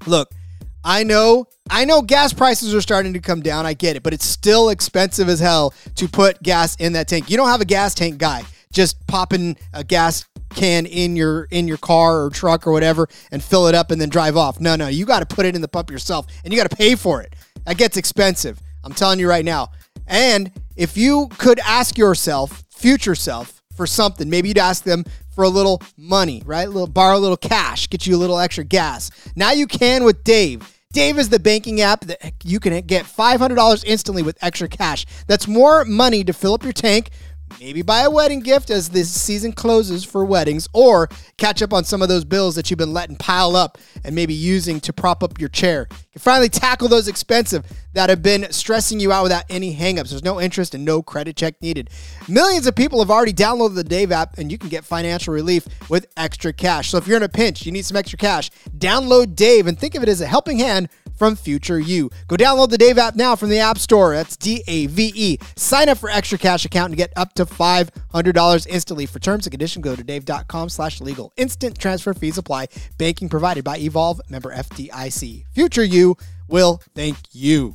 [0.05, 0.31] Look,
[0.89, 3.67] I know, I know gas prices are starting to come down.
[3.67, 7.29] I get it, but it's still expensive as hell to put gas in that tank.
[7.29, 11.67] You don't have a gas tank guy just popping a gas can in your in
[11.67, 14.61] your car or truck or whatever and fill it up and then drive off.
[14.61, 16.77] No, no, you got to put it in the pump yourself and you got to
[16.77, 17.35] pay for it.
[17.65, 18.61] That gets expensive.
[18.85, 19.71] I'm telling you right now.
[20.07, 25.45] And if you could ask yourself, future self, for something, maybe you'd ask them for
[25.45, 26.67] a little money, right?
[26.67, 29.11] A little borrow a little cash, get you a little extra gas.
[29.37, 30.73] Now you can with Dave.
[30.97, 35.05] Dave is the banking app that you can get $500 instantly with extra cash.
[35.27, 37.11] That's more money to fill up your tank,
[37.61, 41.85] maybe buy a wedding gift as this season closes for weddings, or catch up on
[41.85, 45.23] some of those bills that you've been letting pile up and maybe using to prop
[45.23, 45.87] up your chair.
[45.91, 50.11] You can finally tackle those expensive that have been stressing you out without any hangups.
[50.11, 51.91] There's no interest and no credit check needed.
[52.29, 55.67] Millions of people have already downloaded the Dave app, and you can get financial relief
[55.89, 56.91] with extra cash.
[56.91, 59.95] So if you're in a pinch, you need some extra cash, download Dave and think
[59.95, 62.11] of it as a helping hand from future you.
[62.29, 64.15] Go download the Dave app now from the App Store.
[64.15, 65.39] That's D A V E.
[65.57, 69.07] Sign up for extra cash account and get up to $500 instantly.
[69.07, 71.33] For terms and conditions, go to dave.com slash legal.
[71.37, 72.69] Instant transfer fees apply.
[72.99, 75.45] Banking provided by Evolve, member FDIC.
[75.53, 76.17] Future you
[76.49, 77.75] will thank you.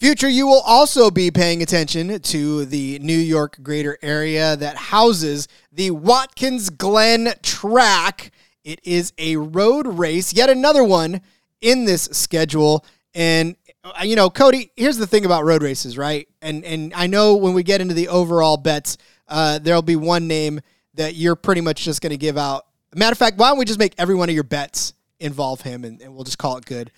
[0.00, 5.48] Future, you will also be paying attention to the New York greater area that houses
[5.72, 8.30] the Watkins Glen track.
[8.68, 11.22] It is a road race, yet another one
[11.62, 12.84] in this schedule.
[13.14, 16.28] And uh, you know, Cody, here's the thing about road races, right?
[16.42, 20.28] And and I know when we get into the overall bets, uh, there'll be one
[20.28, 20.60] name
[20.94, 22.66] that you're pretty much just going to give out.
[22.94, 25.84] Matter of fact, why don't we just make every one of your bets involve him,
[25.84, 26.90] and, and we'll just call it good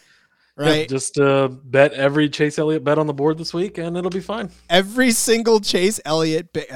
[0.57, 0.81] right?
[0.81, 4.11] Yeah, just uh, bet every Chase Elliott bet on the board this week, and it'll
[4.11, 4.51] be fine.
[4.69, 6.53] Every single Chase Elliott.
[6.53, 6.67] Be-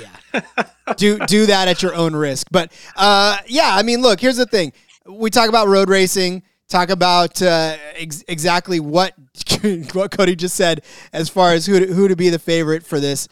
[0.00, 0.64] yeah.
[0.96, 3.74] do do that at your own risk, but uh, yeah.
[3.74, 4.20] I mean, look.
[4.20, 4.72] Here's the thing.
[5.06, 6.42] We talk about road racing.
[6.68, 9.14] Talk about uh, ex- exactly what
[9.92, 10.82] what Cody just said
[11.12, 13.28] as far as who to, who to be the favorite for this,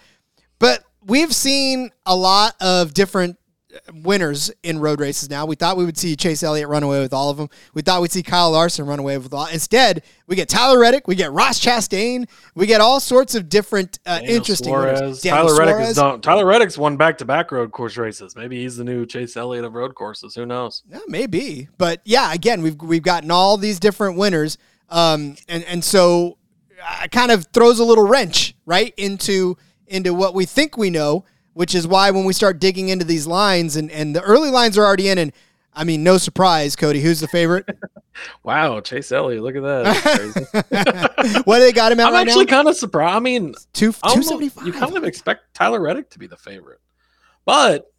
[0.59, 3.39] but we've seen a lot of different
[3.93, 5.47] winners in road races now.
[5.47, 7.49] We thought we would see Chase Elliott run away with all of them.
[7.75, 9.47] We thought we'd see Kyle Larson run away with all.
[9.47, 13.99] Instead, we get Tyler Reddick, we get Ross Chastain, we get all sorts of different
[14.07, 15.23] uh, interesting winners.
[15.23, 16.20] Tyler Reddick is done.
[16.20, 18.37] Tyler Reddick's won back to back road course races.
[18.37, 20.35] Maybe he's the new Chase Elliott of road courses.
[20.35, 20.83] Who knows?
[20.89, 21.68] Yeah, maybe.
[21.79, 24.59] But yeah, again, we've we've gotten all these different winners,
[24.91, 26.39] um, and and so
[26.85, 29.57] uh, kind of throws a little wrench right into
[29.87, 31.25] into what we think we know
[31.55, 34.79] which is why when we start digging into these lines and, and the early lines
[34.79, 35.33] are already in and
[35.75, 37.01] I mean, no surprise, Cody.
[37.01, 37.67] Who's the favorite?
[38.43, 39.43] wow, Chase Elliott.
[39.43, 41.43] Look at that.
[41.45, 43.17] what do they got him at I'm right actually kind of surprised.
[43.17, 44.67] I mean, two seventy five.
[44.67, 46.81] You kind of expect Tyler Reddick to be the favorite,
[47.45, 47.91] but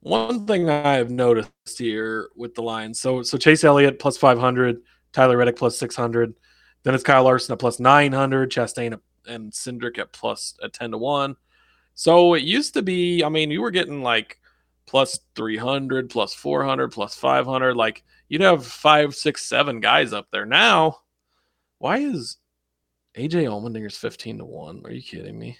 [0.00, 2.98] one thing I have noticed here with the lines.
[2.98, 4.80] So so Chase Elliott plus five hundred,
[5.12, 6.34] Tyler Reddick plus six hundred,
[6.84, 10.92] then it's Kyle Larson at plus nine hundred, Chastain and Cindric at plus at ten
[10.92, 11.36] to one.
[11.96, 14.38] So it used to be, I mean, you were getting like
[14.86, 17.74] plus 300, plus 400, plus 500.
[17.74, 20.44] Like you'd have five, six, seven guys up there.
[20.44, 20.98] Now,
[21.78, 22.36] why is
[23.16, 24.82] AJ Allmendinger's 15 to 1?
[24.84, 25.56] Are you kidding me?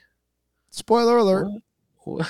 [0.69, 1.49] Spoiler alert.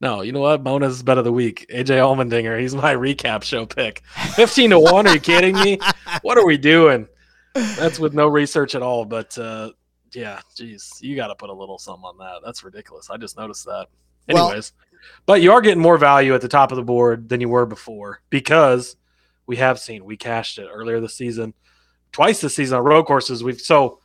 [0.00, 0.64] no, you know what?
[0.64, 1.66] Bonus bet of the week.
[1.70, 2.58] AJ Allmendinger.
[2.58, 4.02] He's my recap show pick.
[4.34, 5.06] 15 to 1.
[5.06, 5.78] Are you kidding me?
[6.22, 7.08] What are we doing?
[7.54, 9.04] That's with no research at all.
[9.04, 9.72] But uh,
[10.14, 12.40] yeah, geez, you got to put a little something on that.
[12.44, 13.10] That's ridiculous.
[13.10, 13.86] I just noticed that.
[14.28, 17.40] Anyways, well, but you are getting more value at the top of the board than
[17.40, 18.96] you were before because
[19.46, 21.54] we have seen we cashed it earlier this season,
[22.12, 23.42] twice this season on road courses.
[23.42, 23.98] We've so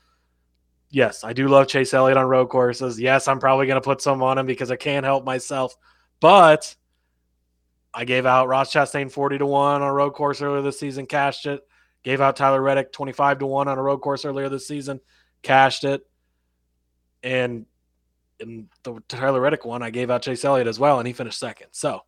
[0.90, 3.00] yes, I do love Chase Elliott on road courses.
[3.00, 5.76] Yes, I'm probably going to put some on him because I can't help myself,
[6.20, 6.76] but
[7.94, 11.06] I gave out Ross Chastain 40 to 1 on a road course earlier this season,
[11.06, 11.62] cashed it.
[12.04, 15.02] Gave out Tyler Reddick 25 to 1 on a road course earlier this season,
[15.42, 16.06] cashed it.
[17.24, 17.66] And
[18.40, 21.40] in the Tyler Reddick one, I gave out Chase Elliott as well, and he finished
[21.40, 21.68] second.
[21.72, 22.02] So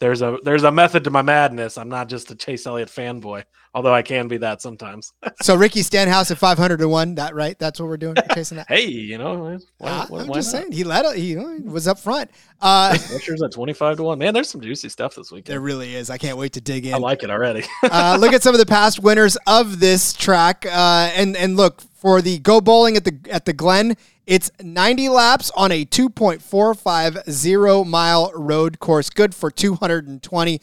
[0.00, 1.76] there's a there's a method to my madness.
[1.78, 3.44] I'm not just a Chase Elliott fanboy,
[3.74, 5.12] although I can be that sometimes.
[5.42, 7.16] so Ricky Stenhouse at 500 to one.
[7.16, 7.58] That right?
[7.58, 8.14] That's what we're doing.
[8.34, 8.66] Chasing that.
[8.68, 10.60] hey, you know, why, Uh, why, I'm why just not?
[10.60, 11.16] saying he led.
[11.16, 12.30] He was up front.
[12.60, 14.18] Uh, Bushers at 25 to one.
[14.18, 15.52] Man, there's some juicy stuff this weekend.
[15.52, 16.10] there really is.
[16.10, 16.94] I can't wait to dig in.
[16.94, 17.64] I like it already.
[17.82, 21.80] uh, look at some of the past winners of this track, uh, and and look
[21.80, 23.96] for the go bowling at the at the Glen.
[24.28, 30.60] It's 90 laps on a 2.450 mile road course, good for 220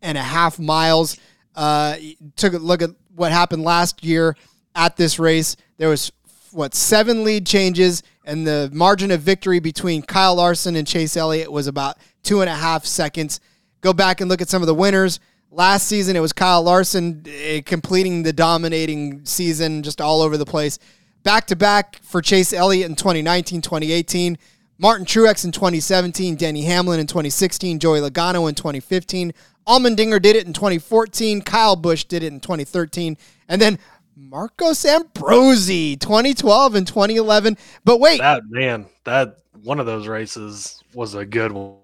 [0.00, 1.18] and a half miles.
[1.54, 1.96] Uh,
[2.36, 4.34] took a look at what happened last year
[4.74, 5.56] at this race.
[5.76, 6.10] There was
[6.52, 11.52] what seven lead changes, and the margin of victory between Kyle Larson and Chase Elliott
[11.52, 13.40] was about two and a half seconds.
[13.82, 15.20] Go back and look at some of the winners.
[15.50, 20.46] Last season, it was Kyle Larson eh, completing the dominating season just all over the
[20.46, 20.78] place.
[21.22, 24.38] Back to back for Chase Elliott in 2019, 2018.
[24.78, 29.32] Martin Truex in 2017, Denny Hamlin in 2016, Joey Logano in 2015.
[29.66, 33.16] Allmendinger did it in 2014, Kyle Busch did it in 2013,
[33.48, 33.78] and then
[34.16, 37.56] Marcos Ambrosi 2012 and 2011.
[37.84, 41.76] But wait, that man, that one of those races was a good one.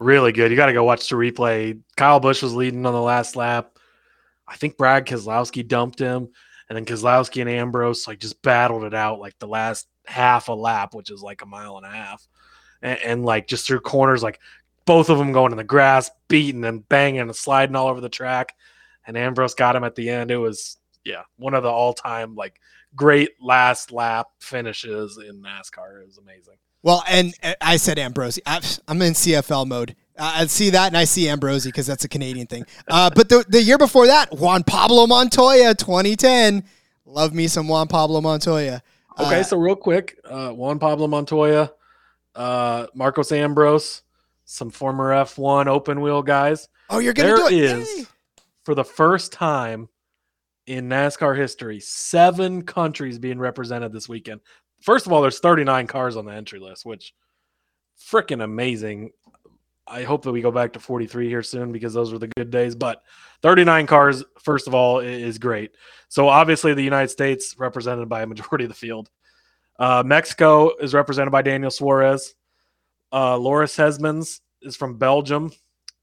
[0.00, 0.50] Really good.
[0.50, 1.80] You got to go watch the replay.
[1.96, 3.78] Kyle Busch was leading on the last lap.
[4.46, 6.28] I think Brad Keselowski dumped him,
[6.72, 10.54] and then Keselowski and Ambrose like just battled it out like the last half a
[10.54, 12.26] lap, which is like a mile and a half,
[12.80, 14.40] and, and like just through corners, like
[14.86, 18.08] both of them going in the grass, beating and banging and sliding all over the
[18.08, 18.54] track.
[19.06, 20.30] And Ambrose got him at the end.
[20.30, 22.58] It was yeah, one of the all-time like
[22.96, 26.00] great last lap finishes in NASCAR.
[26.00, 26.54] It was amazing.
[26.82, 28.38] Well, and I said Ambrosi.
[28.46, 29.94] I- I'm in CFL mode.
[30.22, 32.64] I I see that, and I see Ambrosi because that's a Canadian thing.
[32.88, 36.64] Uh, but the the year before that, Juan Pablo Montoya, 2010.
[37.04, 38.82] Love me some Juan Pablo Montoya.
[39.20, 41.72] Okay, Uh, so real quick, uh, Juan Pablo Montoya,
[42.34, 44.02] uh, Marcos Ambrose,
[44.46, 46.68] some former F1 open wheel guys.
[46.88, 47.52] oh, you're gonna There do it?
[47.52, 48.06] is, Yay.
[48.64, 49.88] for the first time
[50.66, 54.40] in NASCAR history, seven countries being represented this weekend.
[54.80, 57.12] First of all, there's 39 cars on the entry list, which
[58.10, 59.10] freaking amazing.
[59.86, 62.50] I hope that we go back to 43 here soon because those were the good
[62.50, 62.74] days.
[62.74, 63.02] But
[63.42, 65.72] 39 cars, first of all, is great.
[66.08, 69.10] So obviously, the United States represented by a majority of the field.
[69.78, 72.34] Uh, Mexico is represented by Daniel Suarez.
[73.12, 75.52] Uh, Laura Sesmans is from Belgium.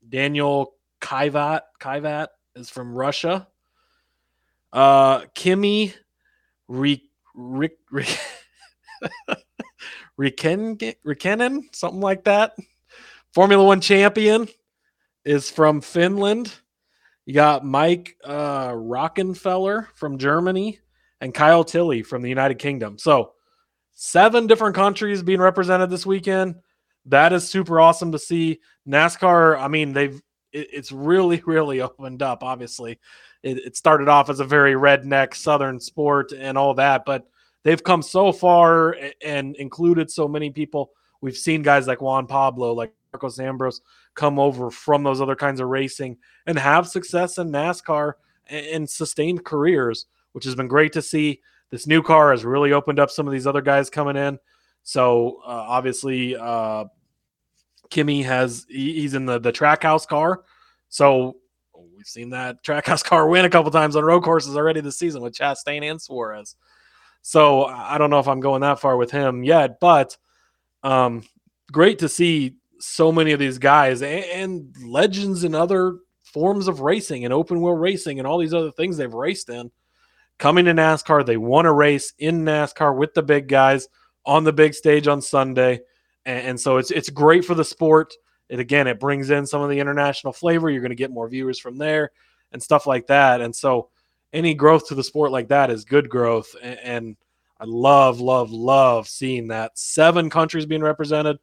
[0.07, 3.47] Daniel Kaivat Kaivat is from Russia.
[4.71, 5.93] Uh, Kimi
[10.19, 12.53] Rikenen Rikenen something like that.
[13.33, 14.47] Formula One champion
[15.23, 16.53] is from Finland.
[17.25, 20.79] You got Mike uh, Rockenfeller from Germany
[21.21, 22.97] and Kyle Tilley from the United Kingdom.
[22.97, 23.33] So
[23.91, 26.55] seven different countries being represented this weekend.
[27.05, 28.59] That is super awesome to see.
[28.87, 30.19] NASCAR, I mean, they've
[30.51, 32.43] it, it's really, really opened up.
[32.43, 32.99] Obviously,
[33.43, 37.27] it, it started off as a very redneck Southern sport and all that, but
[37.63, 40.91] they've come so far and included so many people.
[41.21, 43.81] We've seen guys like Juan Pablo, like Marcos Ambrose,
[44.15, 48.13] come over from those other kinds of racing and have success in NASCAR
[48.47, 51.41] and, sustained careers, which has been great to see.
[51.71, 54.39] This new car has really opened up some of these other guys coming in.
[54.83, 56.85] So uh, obviously, uh,
[57.89, 60.43] Kimi has he- he's in the the Trackhouse car.
[60.89, 61.37] So
[61.95, 65.21] we've seen that Trackhouse car win a couple times on road courses already this season
[65.21, 66.55] with Chastain and Suarez.
[67.21, 70.17] So I don't know if I'm going that far with him yet, but
[70.83, 71.23] um,
[71.71, 76.81] great to see so many of these guys and, and legends in other forms of
[76.81, 79.71] racing and open wheel racing and all these other things they've raced in
[80.37, 81.25] coming to NASCAR.
[81.25, 83.87] They won a race in NASCAR with the big guys
[84.25, 85.81] on the big stage on Sunday,
[86.25, 88.13] and, and so it's it's great for the sport.
[88.47, 90.69] It again, it brings in some of the international flavor.
[90.69, 92.11] You're going to get more viewers from there
[92.51, 93.41] and stuff like that.
[93.41, 93.89] And so,
[94.33, 96.55] any growth to the sport like that is good growth.
[96.61, 97.17] And, and
[97.59, 101.37] I love, love, love seeing that seven countries being represented.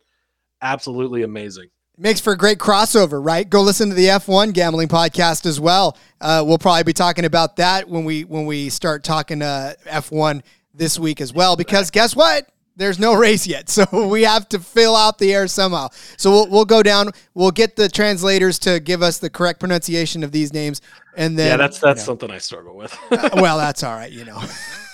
[0.63, 1.69] Absolutely amazing.
[1.99, 3.49] Makes for a great crossover, right?
[3.49, 5.97] Go listen to the F1 gambling podcast as well.
[6.21, 10.43] Uh, we'll probably be talking about that when we when we start talking uh, F1
[10.75, 11.57] this week as well.
[11.57, 12.51] Because guess what?
[12.79, 15.89] There's no race yet, so we have to fill out the air somehow.
[16.19, 17.13] So we'll, we'll go down.
[17.33, 20.83] We'll get the translators to give us the correct pronunciation of these names,
[21.17, 22.95] and then yeah, that's that's you know, something I struggle with.
[23.11, 24.43] well, that's all right, you know.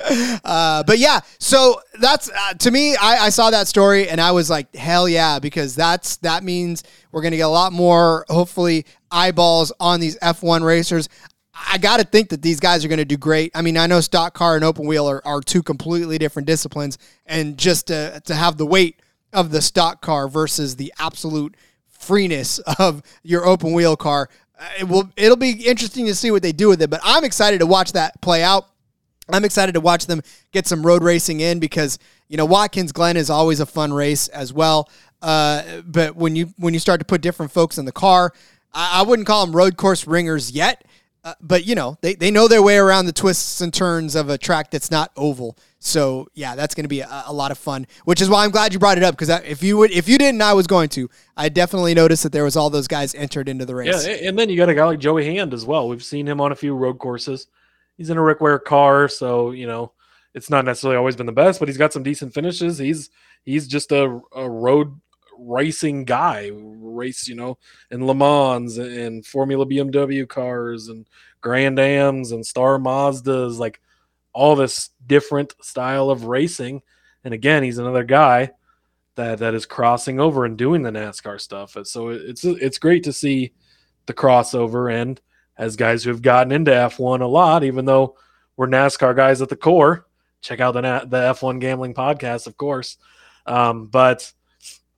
[0.44, 2.96] Uh, but yeah, so that's uh, to me.
[2.96, 6.84] I, I saw that story and I was like, hell yeah, because that's that means
[7.12, 11.08] we're gonna get a lot more, hopefully, eyeballs on these F1 racers.
[11.70, 13.50] I got to think that these guys are going to do great.
[13.54, 16.98] I mean, I know stock car and open wheel are, are two completely different disciplines,
[17.26, 19.00] and just to to have the weight
[19.32, 21.56] of the stock car versus the absolute
[21.88, 24.28] freeness of your open wheel car.
[24.58, 27.24] Uh, It will it'll be interesting to see what they do with it, but I'm
[27.24, 28.68] excited to watch that play out.
[29.30, 30.22] I'm excited to watch them
[30.52, 31.98] get some road racing in because
[32.28, 34.88] you know Watkins Glen is always a fun race as well.
[35.20, 38.32] Uh, but when you when you start to put different folks in the car,
[38.72, 40.84] I, I wouldn't call them road course ringers yet.
[41.24, 44.28] Uh, but you know they, they know their way around the twists and turns of
[44.28, 45.58] a track that's not oval.
[45.80, 47.86] So yeah, that's going to be a, a lot of fun.
[48.04, 50.16] Which is why I'm glad you brought it up because if you would if you
[50.16, 51.10] didn't, I was going to.
[51.36, 54.06] I definitely noticed that there was all those guys entered into the race.
[54.06, 55.88] Yeah, and then you got a guy like Joey Hand as well.
[55.88, 57.48] We've seen him on a few road courses.
[57.98, 59.92] He's in a Rick Ware car, so you know
[60.34, 62.78] it's not necessarily always been the best, but he's got some decent finishes.
[62.78, 63.10] He's
[63.44, 64.98] he's just a, a road
[65.38, 66.50] racing guy.
[66.54, 67.58] Race, you know,
[67.90, 71.06] in Le Mans and Formula BMW cars and
[71.40, 73.80] Grand Ams and Star Mazdas, like
[74.32, 76.82] all this different style of racing.
[77.24, 78.52] And again, he's another guy
[79.16, 81.76] that that is crossing over and doing the NASCAR stuff.
[81.84, 83.52] So it's it's great to see
[84.06, 85.20] the crossover and
[85.58, 88.16] as guys who have gotten into F1 a lot, even though
[88.56, 90.06] we're NASCAR guys at the core.
[90.40, 92.96] Check out the the F1 gambling podcast, of course.
[93.44, 94.32] Um, but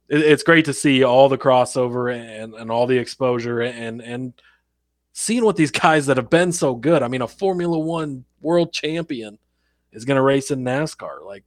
[0.08, 4.34] it, it's great to see all the crossover and, and all the exposure and and
[5.12, 7.02] seeing what these guys that have been so good.
[7.02, 9.38] I mean, a Formula One world champion
[9.92, 11.24] is going to race in NASCAR.
[11.24, 11.44] Like,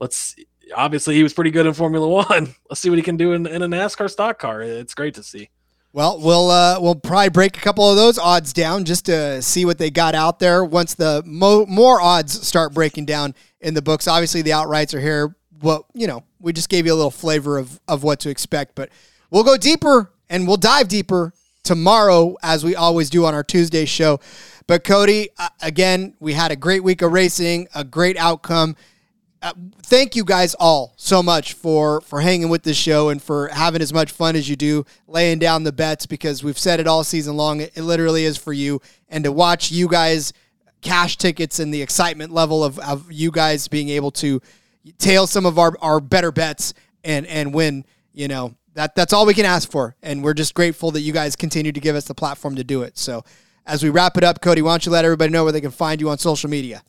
[0.00, 0.34] let's
[0.74, 2.54] obviously he was pretty good in Formula One.
[2.70, 4.62] Let's see what he can do in, in a NASCAR stock car.
[4.62, 5.50] It's great to see.
[5.94, 9.66] Well, we'll uh, we'll probably break a couple of those odds down just to see
[9.66, 10.64] what they got out there.
[10.64, 15.00] Once the mo- more odds start breaking down in the books, obviously the outrights are
[15.00, 15.36] here.
[15.60, 18.74] Well, you know, we just gave you a little flavor of of what to expect,
[18.74, 18.88] but
[19.30, 23.84] we'll go deeper and we'll dive deeper tomorrow as we always do on our Tuesday
[23.84, 24.18] show.
[24.66, 28.76] But Cody, uh, again, we had a great week of racing, a great outcome
[29.42, 33.48] uh, thank you guys all so much for for hanging with this show and for
[33.48, 36.86] having as much fun as you do laying down the bets because we've said it
[36.86, 37.60] all season long.
[37.60, 38.80] It, it literally is for you.
[39.08, 40.32] And to watch you guys
[40.80, 44.40] cash tickets and the excitement level of, of you guys being able to
[44.98, 46.72] tail some of our, our better bets
[47.04, 49.96] and and win you know that that's all we can ask for.
[50.02, 52.82] And we're just grateful that you guys continue to give us the platform to do
[52.82, 52.96] it.
[52.96, 53.22] So
[53.66, 55.70] as we wrap it up cody why don't you let everybody know where they can
[55.72, 56.82] find you on social media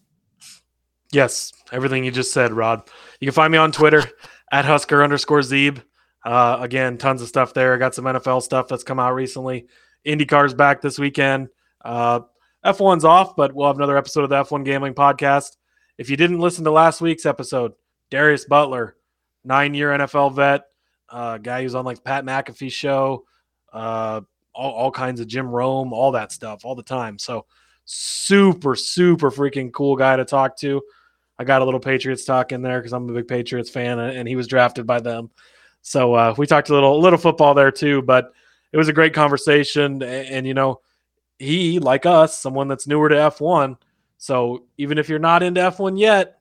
[1.14, 2.82] Yes, everything you just said, Rod.
[3.20, 4.04] You can find me on Twitter
[4.52, 5.82] at Husker underscore Zeeb.
[6.26, 7.76] Uh, again, tons of stuff there.
[7.76, 9.68] I got some NFL stuff that's come out recently.
[10.08, 11.50] IndyCar's back this weekend.
[11.86, 12.22] Uh,
[12.66, 15.58] F1's off, but we'll have another episode of the F1 Gambling Podcast.
[16.00, 17.74] If you didn't listen to last week's episode,
[18.10, 18.96] Darius Butler,
[19.44, 20.64] nine year NFL vet,
[21.10, 23.26] uh, guy who's on like Pat McAfee show,
[23.72, 24.22] uh,
[24.56, 27.20] all, all kinds of Jim Rome, all that stuff, all the time.
[27.20, 27.46] So
[27.86, 30.82] super, super freaking cool guy to talk to.
[31.40, 34.28] I got a little Patriots talk in there because I'm a big Patriots fan, and
[34.28, 35.32] he was drafted by them.
[35.82, 38.02] So uh, we talked a little, little football there too.
[38.02, 38.32] But
[38.72, 40.82] it was a great conversation, and, and you know,
[41.40, 43.78] he like us, someone that's newer to F1.
[44.18, 46.40] So even if you're not into F1 yet,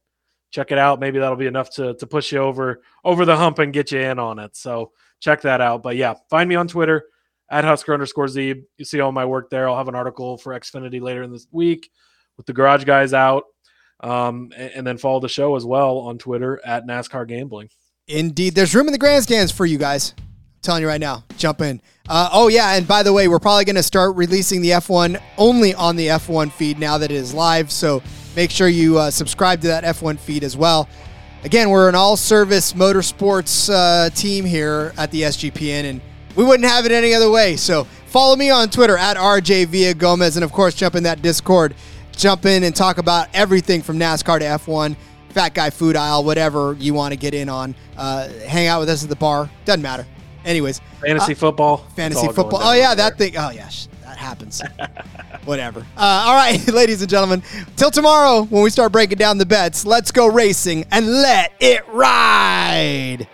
[0.51, 1.01] check it out.
[1.01, 3.99] Maybe that'll be enough to to push you over over the hump and get you
[3.99, 4.57] in on it.
[4.57, 5.83] So check that out.
[5.83, 7.07] But yeah, find me on Twitter
[7.51, 8.63] at Husker underscore Zeeb.
[8.79, 9.69] You see all my work there.
[9.69, 11.91] I'll have an article for Xfinity later in this week
[12.37, 13.45] with the garage guys out.
[14.03, 17.69] Um, and, and then follow the show as well on Twitter at NASCAR Gambling.
[18.09, 20.15] Indeed, there's room in the grandstands for you guys.
[20.19, 20.25] I'm
[20.63, 21.81] telling you right now, jump in.
[22.09, 25.21] Uh, oh yeah, and by the way, we're probably going to start releasing the F1
[25.39, 27.71] only on the F1 feed now that it is live.
[27.71, 28.03] So
[28.35, 30.89] make sure you uh, subscribe to that F1 feed as well.
[31.45, 36.01] Again, we're an all-service motorsports uh, team here at the SGPN, and
[36.37, 37.57] we wouldn't have it any other way.
[37.57, 41.75] So follow me on Twitter at RJ Gomez, and of course, jump in that Discord.
[42.13, 44.97] Jump in and talk about everything from NASCAR to F1,
[45.31, 47.75] Fat Guy Food Aisle, whatever you want to get in on.
[47.97, 49.51] Uh, hang out with us at the bar.
[49.65, 50.07] Doesn't matter.
[50.45, 51.85] Anyways, Fantasy football.
[51.87, 52.61] Uh, fantasy football.
[52.63, 53.29] Oh yeah, that there.
[53.31, 53.39] thing.
[53.39, 54.61] Oh yeah, sh- that happens.
[55.45, 55.81] Whatever.
[55.97, 57.43] Uh, all right, ladies and gentlemen.
[57.77, 59.85] Till tomorrow when we start breaking down the bets.
[59.87, 63.29] Let's go racing and let it ride.